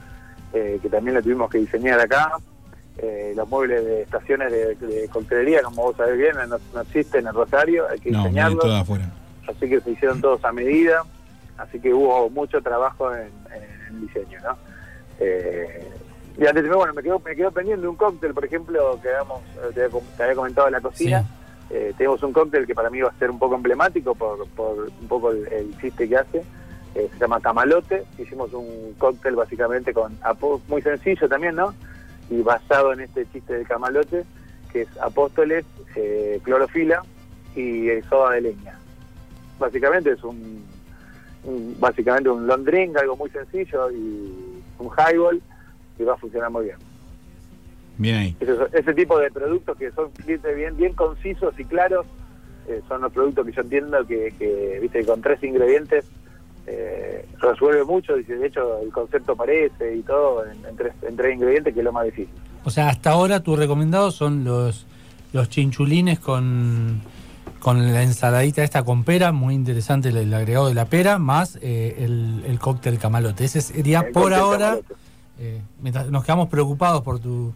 eh, 0.53 0.79
que 0.81 0.89
también 0.89 1.15
lo 1.15 1.21
tuvimos 1.21 1.49
que 1.49 1.59
diseñar 1.59 1.99
acá. 1.99 2.33
Eh, 2.97 3.33
los 3.35 3.47
muebles 3.49 3.83
de 3.83 4.03
estaciones 4.03 4.49
de, 4.51 4.75
de 4.75 5.09
coctelería, 5.09 5.61
como 5.63 5.83
vos 5.83 5.97
sabés 5.97 6.17
bien, 6.17 6.33
no, 6.47 6.57
no 6.73 6.81
existen 6.81 7.27
en 7.27 7.33
Rosario, 7.33 7.85
hay 7.89 7.99
que 7.99 8.09
No, 8.09 8.19
diseñarlos 8.19 8.63
así 9.49 9.69
que 9.69 9.81
se 9.81 9.91
hicieron 9.91 10.21
todos 10.21 10.43
a 10.45 10.53
medida, 10.53 11.03
así 11.57 11.79
que 11.81 11.93
hubo 11.93 12.29
mucho 12.29 12.61
trabajo 12.61 13.13
en, 13.13 13.27
en 13.53 13.74
diseño, 14.01 14.39
¿no? 14.41 14.57
Eh, 15.19 15.87
y 16.37 16.45
antes, 16.45 16.67
bueno, 16.69 16.93
me 16.93 17.01
quedo, 17.01 17.19
me 17.19 17.35
quedo 17.35 17.51
pendiente 17.51 17.87
un 17.87 17.95
cóctel, 17.95 18.33
por 18.33 18.43
ejemplo, 18.45 18.99
que 19.01 19.09
habíamos, 19.09 19.41
eh, 19.55 19.71
te, 19.73 19.81
había 19.83 19.89
com- 19.89 20.03
te 20.17 20.23
había 20.23 20.35
comentado 20.35 20.67
en 20.67 20.73
la 20.73 20.81
cocina. 20.81 21.25
Eh, 21.69 21.93
tenemos 21.97 22.21
un 22.23 22.33
cóctel 22.33 22.67
que 22.67 22.75
para 22.75 22.89
mí 22.89 22.99
va 23.01 23.09
a 23.09 23.17
ser 23.17 23.31
un 23.31 23.39
poco 23.39 23.55
emblemático 23.55 24.13
por, 24.13 24.45
por 24.49 24.89
un 25.01 25.07
poco 25.07 25.31
el, 25.31 25.47
el 25.47 25.77
chiste 25.79 26.07
que 26.09 26.17
hace. 26.17 26.43
Eh, 26.93 27.09
se 27.11 27.19
llama 27.19 27.39
Camalote. 27.39 28.03
Hicimos 28.17 28.53
un 28.53 28.93
cóctel 28.97 29.35
básicamente 29.35 29.93
con 29.93 30.17
muy 30.67 30.81
sencillo 30.81 31.27
también, 31.27 31.55
¿no? 31.55 31.73
Y 32.29 32.41
basado 32.41 32.93
en 32.93 32.99
este 33.01 33.25
chiste 33.31 33.53
del 33.53 33.67
camalote, 33.67 34.25
que 34.71 34.81
es 34.81 34.89
apóstoles, 35.01 35.65
eh, 35.95 36.39
clorofila 36.43 37.03
y 37.55 37.87
soda 38.09 38.31
de 38.31 38.41
leña. 38.41 38.77
Básicamente 39.57 40.11
es 40.11 40.23
un, 40.23 40.65
un- 41.45 41.75
básicamente 41.79 42.29
un 42.29 42.45
long 42.47 42.63
drink, 42.63 42.97
algo 42.97 43.15
muy 43.15 43.29
sencillo 43.29 43.91
y 43.91 44.31
un 44.79 44.89
highball 44.97 45.41
y 45.99 46.03
va 46.03 46.13
a 46.13 46.17
funcionar 46.17 46.49
muy 46.51 46.65
bien. 46.65 46.77
Bien 47.97 48.15
ahí. 48.15 48.35
Ese, 48.39 48.53
ese 48.73 48.93
tipo 48.93 49.17
de 49.19 49.31
productos 49.31 49.77
que 49.77 49.91
son 49.91 50.09
bien, 50.25 50.75
bien 50.75 50.93
concisos 50.93 51.57
y 51.57 51.63
claros 51.63 52.05
eh, 52.67 52.81
son 52.89 53.01
los 53.01 53.11
productos 53.13 53.45
que 53.45 53.51
yo 53.53 53.61
entiendo 53.61 54.05
que, 54.05 54.33
que, 54.37 54.79
viste, 54.81 55.05
con 55.05 55.21
tres 55.21 55.41
ingredientes 55.43 56.03
eh, 56.67 57.25
resuelve 57.39 57.85
mucho. 57.85 58.15
Dice, 58.15 58.35
de 58.35 58.47
hecho, 58.47 58.79
el 58.81 58.91
concepto 58.91 59.35
parece 59.35 59.95
y 59.95 60.01
todo 60.01 60.43
en, 60.45 60.65
en 60.65 60.75
tres, 60.75 60.93
en 61.03 61.15
tres 61.15 61.35
ingredientes, 61.35 61.73
que 61.73 61.79
es 61.79 61.83
lo 61.85 61.93
más 61.93 62.05
difícil. 62.05 62.33
O 62.65 62.69
sea, 62.71 62.89
hasta 62.89 63.11
ahora 63.11 63.41
tus 63.41 63.57
recomendados 63.57 64.15
son 64.15 64.43
los, 64.43 64.85
los 65.31 65.47
chinchulines 65.49 66.19
con, 66.19 66.99
con 67.65 67.93
la 67.93 68.03
ensaladita 68.03 68.63
esta 68.63 68.83
con 68.83 69.03
pera, 69.03 69.31
muy 69.31 69.55
interesante 69.55 70.09
el, 70.09 70.17
el 70.17 70.33
agregado 70.35 70.67
de 70.67 70.75
la 70.75 70.85
pera, 70.85 71.17
más 71.17 71.57
eh, 71.63 71.95
el, 71.97 72.43
el 72.45 72.59
cóctel 72.59 72.99
camalote. 72.99 73.43
Ese 73.43 73.59
sería 73.59 74.01
El 74.01 74.11
por 74.11 74.35
ahora, 74.35 74.77
eh, 75.39 75.61
mientras 75.81 76.11
nos 76.11 76.23
quedamos 76.23 76.47
preocupados 76.47 77.01
por 77.01 77.17
tu 77.17 77.55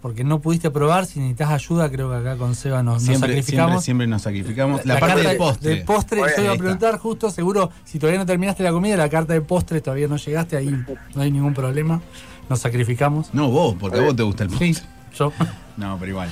porque 0.00 0.22
no 0.22 0.38
pudiste 0.38 0.70
probar, 0.70 1.06
si 1.06 1.18
necesitas 1.18 1.50
ayuda, 1.50 1.90
creo 1.90 2.08
que 2.08 2.18
acá 2.18 2.36
con 2.36 2.54
Seba 2.54 2.84
nos, 2.84 2.94
nos 2.94 3.02
Siempre, 3.02 3.30
siempre, 3.30 3.42
sacrificamos. 3.42 3.84
siempre 3.84 4.06
nos 4.06 4.22
sacrificamos. 4.22 4.86
La, 4.86 5.00
parte 5.00 5.14
carta 5.16 5.28
del 5.30 5.38
postre. 5.38 5.70
De 5.74 5.76
postre, 5.84 6.18
Bueno, 6.20 6.36
yo 6.36 6.42
iba 6.44 6.52
a 6.52 6.56
preguntar 6.56 6.98
justo, 6.98 7.30
seguro, 7.32 7.70
si 7.84 7.98
todavía 7.98 8.20
no 8.20 8.26
terminaste 8.26 8.62
la 8.62 8.70
comida, 8.70 8.96
la 8.96 9.08
carta 9.08 9.32
de 9.32 9.40
postre 9.40 9.80
todavía 9.80 10.06
no 10.06 10.18
llegaste, 10.18 10.56
ahí 10.56 10.70
no 11.16 11.20
hay 11.20 11.32
ningún 11.32 11.52
problema. 11.52 12.00
Nos 12.48 12.60
sacrificamos. 12.60 13.34
No, 13.34 13.50
vos, 13.50 13.74
porque 13.80 13.98
a 13.98 14.02
vos 14.02 14.14
te 14.14 14.22
gusta 14.22 14.44
el 14.44 14.50
postre. 14.50 14.74
Sí, 14.74 14.82
yo. 15.18 15.32
No, 15.76 15.96
pero 15.98 16.10
igual. 16.12 16.28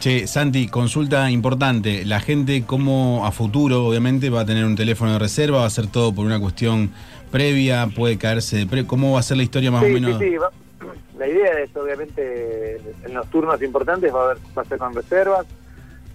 Che, 0.00 0.26
Santi, 0.26 0.66
consulta 0.68 1.28
importante. 1.28 2.06
La 2.06 2.20
gente, 2.20 2.64
como 2.64 3.26
a 3.26 3.32
futuro, 3.32 3.84
obviamente, 3.84 4.30
va 4.30 4.40
a 4.40 4.46
tener 4.46 4.64
un 4.64 4.74
teléfono 4.74 5.12
de 5.12 5.18
reserva, 5.18 5.58
va 5.58 5.66
a 5.66 5.70
ser 5.70 5.88
todo 5.88 6.14
por 6.14 6.24
una 6.24 6.40
cuestión 6.40 6.90
previa, 7.30 7.86
puede 7.94 8.16
caerse 8.16 8.56
de 8.56 8.66
pre 8.66 8.86
¿Cómo 8.86 9.12
va 9.12 9.20
a 9.20 9.22
ser 9.22 9.36
la 9.36 9.42
historia 9.42 9.70
más 9.70 9.84
Sí, 9.84 9.90
o 9.90 9.92
menos? 9.92 10.18
sí, 10.18 10.30
sí. 10.30 10.36
La 11.18 11.28
idea 11.28 11.60
es, 11.62 11.76
obviamente, 11.76 12.80
en 13.04 13.12
los 13.12 13.28
turnos 13.28 13.60
importantes 13.62 14.12
va 14.14 14.20
a, 14.22 14.24
haber, 14.30 14.38
va 14.56 14.62
a 14.62 14.64
ser 14.64 14.78
con 14.78 14.94
reservas, 14.94 15.44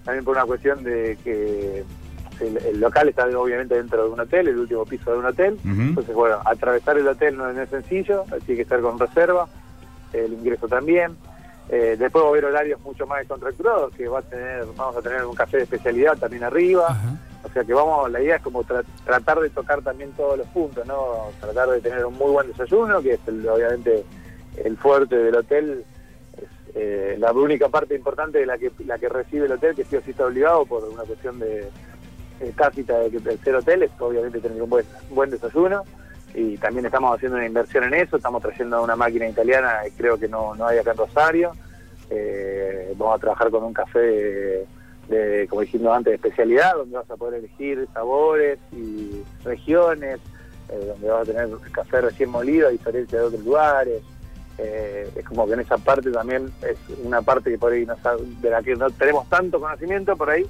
también 0.04 0.24
por 0.24 0.36
una 0.36 0.44
cuestión 0.46 0.82
de 0.82 1.16
que 1.22 1.84
el, 2.40 2.56
el 2.56 2.80
local 2.80 3.08
está 3.08 3.24
obviamente 3.38 3.76
dentro 3.76 4.02
de 4.04 4.10
un 4.10 4.18
hotel, 4.18 4.48
el 4.48 4.58
último 4.58 4.84
piso 4.84 5.12
de 5.12 5.18
un 5.18 5.26
hotel, 5.26 5.58
entonces, 5.64 6.12
bueno, 6.12 6.38
atravesar 6.44 6.98
el 6.98 7.06
hotel 7.06 7.36
no 7.36 7.48
es 7.50 7.70
sencillo, 7.70 8.24
tiene 8.44 8.56
que 8.56 8.62
estar 8.62 8.80
con 8.80 8.98
reserva, 8.98 9.46
el 10.12 10.32
ingreso 10.32 10.66
también. 10.66 11.12
Eh, 11.68 11.96
después 11.98 12.22
va 12.22 12.28
a 12.28 12.30
haber 12.30 12.44
horarios 12.44 12.80
mucho 12.82 13.06
más 13.06 13.18
descontracturados, 13.18 13.92
que 13.94 14.06
va 14.08 14.20
a 14.20 14.22
tener, 14.22 14.64
vamos 14.76 14.96
a 14.96 15.02
tener 15.02 15.24
un 15.24 15.34
café 15.34 15.56
de 15.58 15.62
especialidad 15.64 16.16
también 16.16 16.44
arriba, 16.44 16.86
Ajá. 16.88 17.16
o 17.44 17.48
sea 17.48 17.64
que 17.64 17.74
vamos, 17.74 18.08
la 18.10 18.20
idea 18.22 18.36
es 18.36 18.42
como 18.42 18.62
tra- 18.62 18.84
tratar 19.04 19.40
de 19.40 19.50
tocar 19.50 19.82
también 19.82 20.12
todos 20.12 20.38
los 20.38 20.46
puntos, 20.48 20.86
¿no? 20.86 21.28
Tratar 21.40 21.68
de 21.70 21.80
tener 21.80 22.04
un 22.06 22.14
muy 22.14 22.30
buen 22.30 22.46
desayuno, 22.46 23.02
que 23.02 23.14
es 23.14 23.20
el- 23.26 23.48
obviamente 23.48 24.04
el 24.64 24.76
fuerte 24.76 25.16
del 25.16 25.34
hotel, 25.34 25.84
es 26.36 26.44
eh, 26.76 27.16
la 27.18 27.32
única 27.32 27.68
parte 27.68 27.94
importante 27.96 28.38
de 28.38 28.46
la 28.46 28.58
que 28.58 28.70
la 28.86 28.98
que 28.98 29.08
recibe 29.08 29.46
el 29.46 29.52
hotel, 29.52 29.74
que 29.74 29.84
sí 29.84 29.96
o 29.96 30.00
sí 30.02 30.12
está 30.12 30.26
obligado 30.26 30.66
por 30.66 30.84
una 30.84 31.02
cuestión 31.02 31.38
de, 31.40 31.68
tácita 32.56 32.98
de 33.00 33.10
que 33.10 33.16
hotel, 33.56 33.82
es 33.82 33.90
obviamente 33.98 34.40
tener 34.40 34.62
un 34.62 34.70
buen, 34.70 34.84
un 35.10 35.16
buen 35.16 35.30
desayuno. 35.30 35.82
Y 36.36 36.58
también 36.58 36.84
estamos 36.84 37.16
haciendo 37.16 37.38
una 37.38 37.46
inversión 37.46 37.84
en 37.84 37.94
eso, 37.94 38.18
estamos 38.18 38.42
trayendo 38.42 38.82
una 38.82 38.94
máquina 38.94 39.26
italiana 39.26 39.78
que 39.84 39.90
creo 39.92 40.18
que 40.18 40.28
no, 40.28 40.54
no 40.54 40.66
hay 40.66 40.76
acá 40.76 40.90
en 40.90 40.98
Rosario. 40.98 41.52
Eh, 42.10 42.92
vamos 42.96 43.16
a 43.16 43.20
trabajar 43.20 43.50
con 43.50 43.64
un 43.64 43.72
café 43.72 43.98
de, 43.98 44.66
de, 45.08 45.48
como 45.48 45.62
dijimos 45.62 45.96
antes, 45.96 46.10
de 46.10 46.16
especialidad, 46.16 46.74
donde 46.76 46.98
vas 46.98 47.10
a 47.10 47.16
poder 47.16 47.38
elegir 47.38 47.88
sabores 47.94 48.58
y 48.70 49.22
regiones, 49.44 50.20
eh, 50.68 50.84
donde 50.86 51.08
vas 51.08 51.22
a 51.22 51.32
tener 51.32 51.48
café 51.72 52.02
recién 52.02 52.28
molido 52.28 52.68
a 52.68 52.70
diferencia 52.70 53.18
de 53.18 53.24
otros 53.24 53.42
lugares. 53.42 54.02
Eh, 54.58 55.10
es 55.16 55.24
como 55.24 55.46
que 55.46 55.54
en 55.54 55.60
esa 55.60 55.78
parte 55.78 56.10
también 56.10 56.52
es 56.62 56.76
una 57.02 57.22
parte 57.22 57.50
que 57.50 57.58
por 57.58 57.72
ahí 57.72 57.86
no 57.86 57.94
de 58.42 58.50
la 58.50 58.62
que 58.62 58.76
no 58.76 58.90
tenemos 58.90 59.26
tanto 59.30 59.58
conocimiento 59.58 60.14
por 60.16 60.28
ahí, 60.28 60.46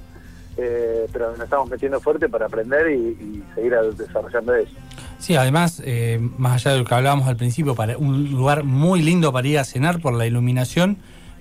eh, 0.57 1.07
pero 1.13 1.31
nos 1.31 1.41
estamos 1.41 1.69
metiendo 1.69 1.99
fuerte 1.99 2.27
para 2.29 2.47
aprender 2.47 2.91
y, 2.91 2.95
y 2.95 3.43
seguir 3.55 3.73
desarrollando 3.97 4.55
eso. 4.55 4.71
Sí, 5.19 5.35
además, 5.35 5.81
eh, 5.85 6.19
más 6.37 6.53
allá 6.55 6.73
de 6.73 6.79
lo 6.79 6.85
que 6.85 6.95
hablábamos 6.95 7.27
al 7.27 7.37
principio, 7.37 7.75
para 7.75 7.97
un 7.97 8.31
lugar 8.31 8.63
muy 8.63 9.01
lindo 9.01 9.31
para 9.33 9.47
ir 9.47 9.59
a 9.59 9.63
cenar 9.63 9.99
por 10.01 10.13
la 10.13 10.25
iluminación, 10.25 10.97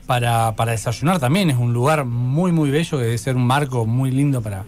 para, 0.07 0.55
para 0.55 0.73
desayunar 0.73 1.19
también 1.19 1.51
es 1.51 1.57
un 1.57 1.73
lugar 1.73 2.05
muy, 2.05 2.53
muy 2.53 2.71
bello, 2.71 2.99
que 2.99 3.05
debe 3.05 3.19
ser 3.19 3.37
un 3.37 3.47
marco 3.47 3.87
muy 3.87 4.11
lindo 4.11 4.41
para... 4.41 4.65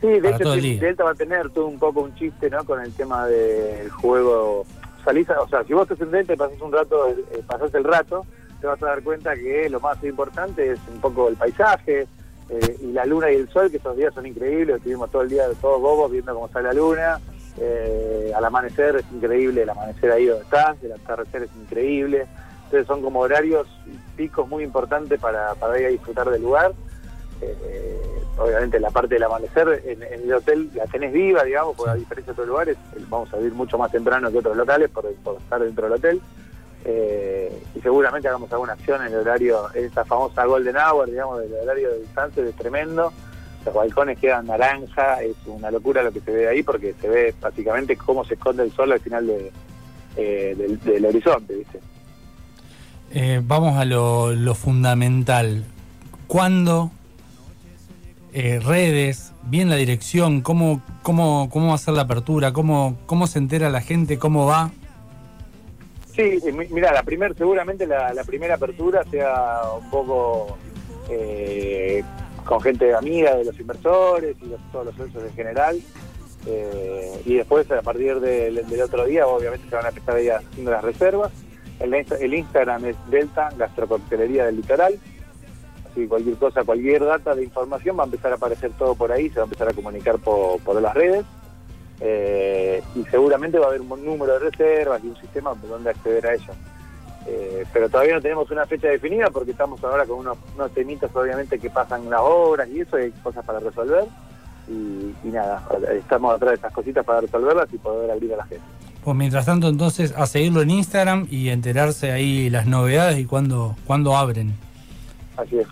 Sí, 0.00 0.08
de 0.08 0.20
Para 0.20 0.36
hecho, 0.36 0.44
todo 0.44 0.54
el 0.54 0.60
día. 0.60 0.80
Delta 0.80 1.04
va 1.04 1.12
a 1.12 1.14
tener 1.14 1.48
todo 1.50 1.66
un 1.66 1.78
poco 1.78 2.00
un 2.02 2.14
chiste, 2.14 2.50
¿no? 2.50 2.62
Con 2.64 2.80
el 2.82 2.92
tema 2.92 3.26
del 3.26 3.88
juego. 3.90 4.66
Salís, 5.02 5.28
a- 5.30 5.40
o 5.40 5.48
sea, 5.48 5.64
si 5.64 5.72
vos 5.72 5.82
estás 5.90 6.06
en 6.06 6.10
Delta 6.12 6.34
y 6.34 6.36
pasás 6.36 6.60
un 6.60 6.70
rato, 6.72 7.08
eh, 7.08 7.42
pasás 7.46 7.74
el 7.74 7.84
rato, 7.84 8.26
te 8.60 8.66
vas 8.66 8.82
a 8.82 8.86
dar 8.86 9.02
cuenta 9.02 9.34
que 9.34 9.68
lo 9.70 9.80
más 9.80 10.02
importante 10.04 10.72
es 10.72 10.78
un 10.92 11.00
poco 11.00 11.28
el 11.28 11.36
paisaje, 11.36 12.06
eh, 12.50 12.76
y 12.82 12.92
la 12.92 13.04
luna 13.06 13.30
y 13.30 13.36
el 13.36 13.48
sol, 13.48 13.70
que 13.70 13.78
esos 13.78 13.96
días 13.96 14.12
son 14.14 14.26
increíbles, 14.26 14.76
estuvimos 14.76 15.10
todo 15.10 15.22
el 15.22 15.30
día 15.30 15.44
todos 15.60 15.80
bobos 15.80 16.10
viendo 16.10 16.34
cómo 16.34 16.48
sale 16.48 16.68
la 16.68 16.74
luna. 16.74 17.20
Eh, 17.56 18.32
al 18.34 18.44
amanecer 18.44 18.96
es 18.96 19.04
increíble, 19.12 19.62
el 19.62 19.70
amanecer 19.70 20.10
ahí 20.10 20.26
donde 20.26 20.44
estás, 20.44 20.76
el 20.82 20.92
atardecer 20.92 21.44
es 21.44 21.50
increíble. 21.56 22.26
Entonces 22.64 22.86
son 22.86 23.02
como 23.02 23.20
horarios 23.20 23.68
picos 24.16 24.48
muy 24.48 24.64
importantes 24.64 25.20
para, 25.20 25.54
para 25.54 25.78
ir 25.78 25.86
a 25.86 25.90
disfrutar 25.90 26.28
del 26.30 26.42
lugar. 26.42 26.72
Eh, 27.40 28.00
obviamente 28.38 28.80
la 28.80 28.90
parte 28.90 29.14
del 29.14 29.22
amanecer 29.22 29.82
en, 29.84 30.02
el 30.02 30.32
hotel 30.32 30.70
la 30.74 30.86
tenés 30.86 31.12
viva, 31.12 31.44
digamos, 31.44 31.76
porque 31.76 31.92
a 31.92 31.94
diferencia 31.94 32.32
de 32.32 32.32
otros 32.32 32.48
lugares, 32.48 32.76
vamos 33.08 33.32
a 33.32 33.36
vivir 33.36 33.54
mucho 33.54 33.78
más 33.78 33.90
temprano 33.92 34.30
que 34.30 34.38
otros 34.38 34.56
locales 34.56 34.90
por, 34.90 35.12
por 35.16 35.36
estar 35.36 35.62
dentro 35.62 35.84
del 35.84 35.94
hotel. 35.94 36.20
Eh, 36.84 37.50
y 37.74 37.80
seguramente 37.80 38.28
hagamos 38.28 38.52
alguna 38.52 38.74
acción 38.74 39.00
en 39.00 39.12
el 39.12 39.20
horario, 39.20 39.70
esa 39.72 40.04
famosa 40.04 40.44
Golden 40.44 40.76
Hour, 40.76 41.10
digamos, 41.10 41.40
del 41.40 41.54
horario 41.54 41.90
de 41.90 42.00
distancia, 42.00 42.44
es 42.44 42.54
tremendo. 42.56 43.12
Los 43.64 43.74
balcones 43.74 44.18
quedan 44.18 44.46
naranja, 44.46 45.22
es 45.22 45.34
una 45.46 45.70
locura 45.70 46.02
lo 46.02 46.12
que 46.12 46.20
se 46.20 46.30
ve 46.30 46.48
ahí 46.48 46.62
porque 46.62 46.94
se 47.00 47.08
ve 47.08 47.34
básicamente 47.40 47.96
cómo 47.96 48.24
se 48.26 48.34
esconde 48.34 48.64
el 48.64 48.72
sol 48.72 48.92
al 48.92 49.00
final 49.00 49.26
de, 49.26 49.50
eh, 50.16 50.78
del, 50.84 51.06
horizonte, 51.06 51.56
¿viste? 51.56 51.80
Eh, 53.12 53.40
vamos 53.42 53.78
a 53.78 53.86
lo, 53.86 54.54
fundamental. 54.54 55.64
¿Cuándo? 56.26 56.90
redes, 58.32 59.32
bien 59.44 59.70
la 59.70 59.76
dirección, 59.76 60.40
cómo, 60.40 60.82
cómo, 61.04 61.48
cómo 61.50 61.68
va 61.68 61.74
a 61.76 61.78
ser 61.78 61.94
la 61.94 62.02
apertura, 62.02 62.52
cómo, 62.52 62.98
cómo 63.06 63.28
se 63.28 63.38
entera 63.38 63.70
la 63.70 63.80
gente, 63.80 64.18
cómo 64.18 64.44
va. 64.44 64.72
Sí, 66.14 66.38
mira, 66.70 66.92
la 66.92 67.02
primer, 67.02 67.36
seguramente 67.36 67.86
la, 67.86 68.22
primera 68.24 68.54
apertura 68.54 69.02
sea 69.10 69.62
un 69.80 69.90
poco 69.90 70.56
eh, 71.10 72.04
con 72.44 72.60
gente 72.60 72.94
amiga 72.94 73.34
de 73.34 73.44
los 73.44 73.58
inversores 73.58 74.36
y 74.40 74.54
todos 74.70 74.86
los 74.86 74.94
socios 74.94 75.24
en 75.24 75.32
general. 75.34 75.80
Eh, 76.46 77.22
y 77.24 77.34
después, 77.34 77.68
a 77.72 77.82
partir 77.82 78.20
del, 78.20 78.64
otro 78.80 79.06
día, 79.06 79.26
obviamente 79.26 79.68
se 79.68 79.74
van 79.74 79.86
a 79.86 79.88
empezar 79.88 80.16
a 80.16 80.36
haciendo 80.36 80.70
las 80.70 80.84
reservas. 80.84 81.32
El, 81.80 82.34
Instagram 82.34 82.84
es 82.84 82.96
Delta 83.10 83.48
Gastrococtelería 83.56 84.46
del 84.46 84.56
Litoral. 84.56 84.96
Así 85.90 86.06
cualquier 86.06 86.36
cosa, 86.36 86.62
cualquier 86.62 87.04
data 87.04 87.34
de 87.34 87.42
información 87.42 87.98
va 87.98 88.02
a 88.02 88.06
empezar 88.06 88.30
a 88.30 88.36
aparecer 88.36 88.70
todo 88.78 88.94
por 88.94 89.10
ahí, 89.10 89.30
se 89.30 89.36
va 89.36 89.42
a 89.42 89.44
empezar 89.44 89.68
a 89.68 89.72
comunicar 89.72 90.18
por, 90.18 90.60
por 90.60 90.80
las 90.80 90.94
redes. 90.94 91.24
Eh, 92.00 92.82
y 92.94 93.04
seguramente 93.04 93.58
va 93.58 93.66
a 93.66 93.68
haber 93.68 93.80
un 93.80 94.04
número 94.04 94.32
de 94.34 94.50
reservas 94.50 95.02
y 95.04 95.08
un 95.08 95.16
sistema 95.16 95.54
donde 95.54 95.90
acceder 95.90 96.26
a 96.26 96.34
ellas. 96.34 96.56
Eh, 97.26 97.64
pero 97.72 97.88
todavía 97.88 98.14
no 98.14 98.20
tenemos 98.20 98.50
una 98.50 98.66
fecha 98.66 98.88
definida 98.88 99.30
porque 99.30 99.52
estamos 99.52 99.82
ahora 99.82 100.04
con 100.04 100.18
unos, 100.18 100.36
temitas 100.74 101.10
obviamente 101.14 101.58
que 101.58 101.70
pasan 101.70 102.10
las 102.10 102.20
horas 102.20 102.68
y 102.68 102.80
eso, 102.80 102.96
hay 102.96 103.10
cosas 103.22 103.44
para 103.44 103.60
resolver 103.60 104.04
y, 104.68 105.28
nada, 105.28 105.66
estamos 105.92 106.34
atrás 106.34 106.50
de 106.52 106.56
esas 106.56 106.72
cositas 106.72 107.04
para 107.04 107.20
resolverlas 107.22 107.68
y 107.72 107.78
poder 107.78 108.10
abrir 108.10 108.34
a 108.34 108.38
la 108.38 108.44
gente. 108.44 108.64
Pues 109.02 109.16
mientras 109.16 109.46
tanto 109.46 109.68
entonces 109.68 110.14
a 110.16 110.26
seguirlo 110.26 110.62
en 110.62 110.70
Instagram 110.70 111.26
y 111.30 111.50
enterarse 111.50 112.12
ahí 112.12 112.48
las 112.48 112.66
novedades 112.66 113.18
y 113.18 113.26
cuándo, 113.26 113.76
cuándo 113.86 114.16
abren. 114.16 114.54
Así 115.36 115.58
es. 115.58 115.66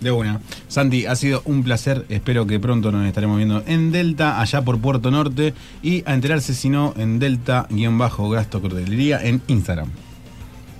De 0.00 0.10
una. 0.10 0.40
Santi, 0.68 1.06
ha 1.06 1.16
sido 1.16 1.42
un 1.46 1.62
placer. 1.62 2.04
Espero 2.08 2.46
que 2.46 2.60
pronto 2.60 2.92
nos 2.92 3.06
estaremos 3.06 3.38
viendo 3.38 3.62
en 3.66 3.92
Delta, 3.92 4.40
allá 4.40 4.62
por 4.62 4.78
Puerto 4.80 5.10
Norte. 5.10 5.54
Y 5.82 6.02
a 6.06 6.14
enterarse, 6.14 6.54
si 6.54 6.68
no, 6.68 6.92
en 6.96 7.18
Delta-Gasto 7.18 8.60
Cordelería 8.60 9.22
en 9.22 9.40
Instagram. 9.46 9.90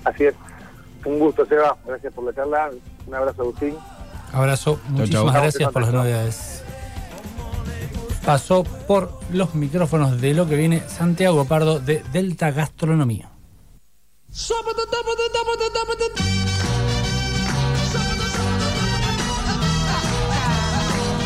Así 0.04 0.24
es. 0.24 0.34
Un 1.04 1.18
gusto, 1.18 1.46
Seba. 1.46 1.76
Gracias 1.86 2.12
por 2.12 2.24
la 2.24 2.34
charla. 2.34 2.70
Un 3.06 3.14
abrazo, 3.14 3.42
Agustín. 3.42 3.74
Abrazo. 4.32 4.80
Muchísimas 4.88 5.34
gracias 5.34 5.72
por 5.72 5.82
las 5.82 5.92
novedades. 5.92 6.62
Pasó 8.24 8.64
por 8.64 9.20
los 9.32 9.54
micrófonos 9.54 10.20
de 10.20 10.34
lo 10.34 10.48
que 10.48 10.56
viene 10.56 10.82
Santiago 10.88 11.44
Pardo 11.44 11.78
de 11.78 12.02
Delta 12.12 12.50
Gastronomía. 12.50 13.30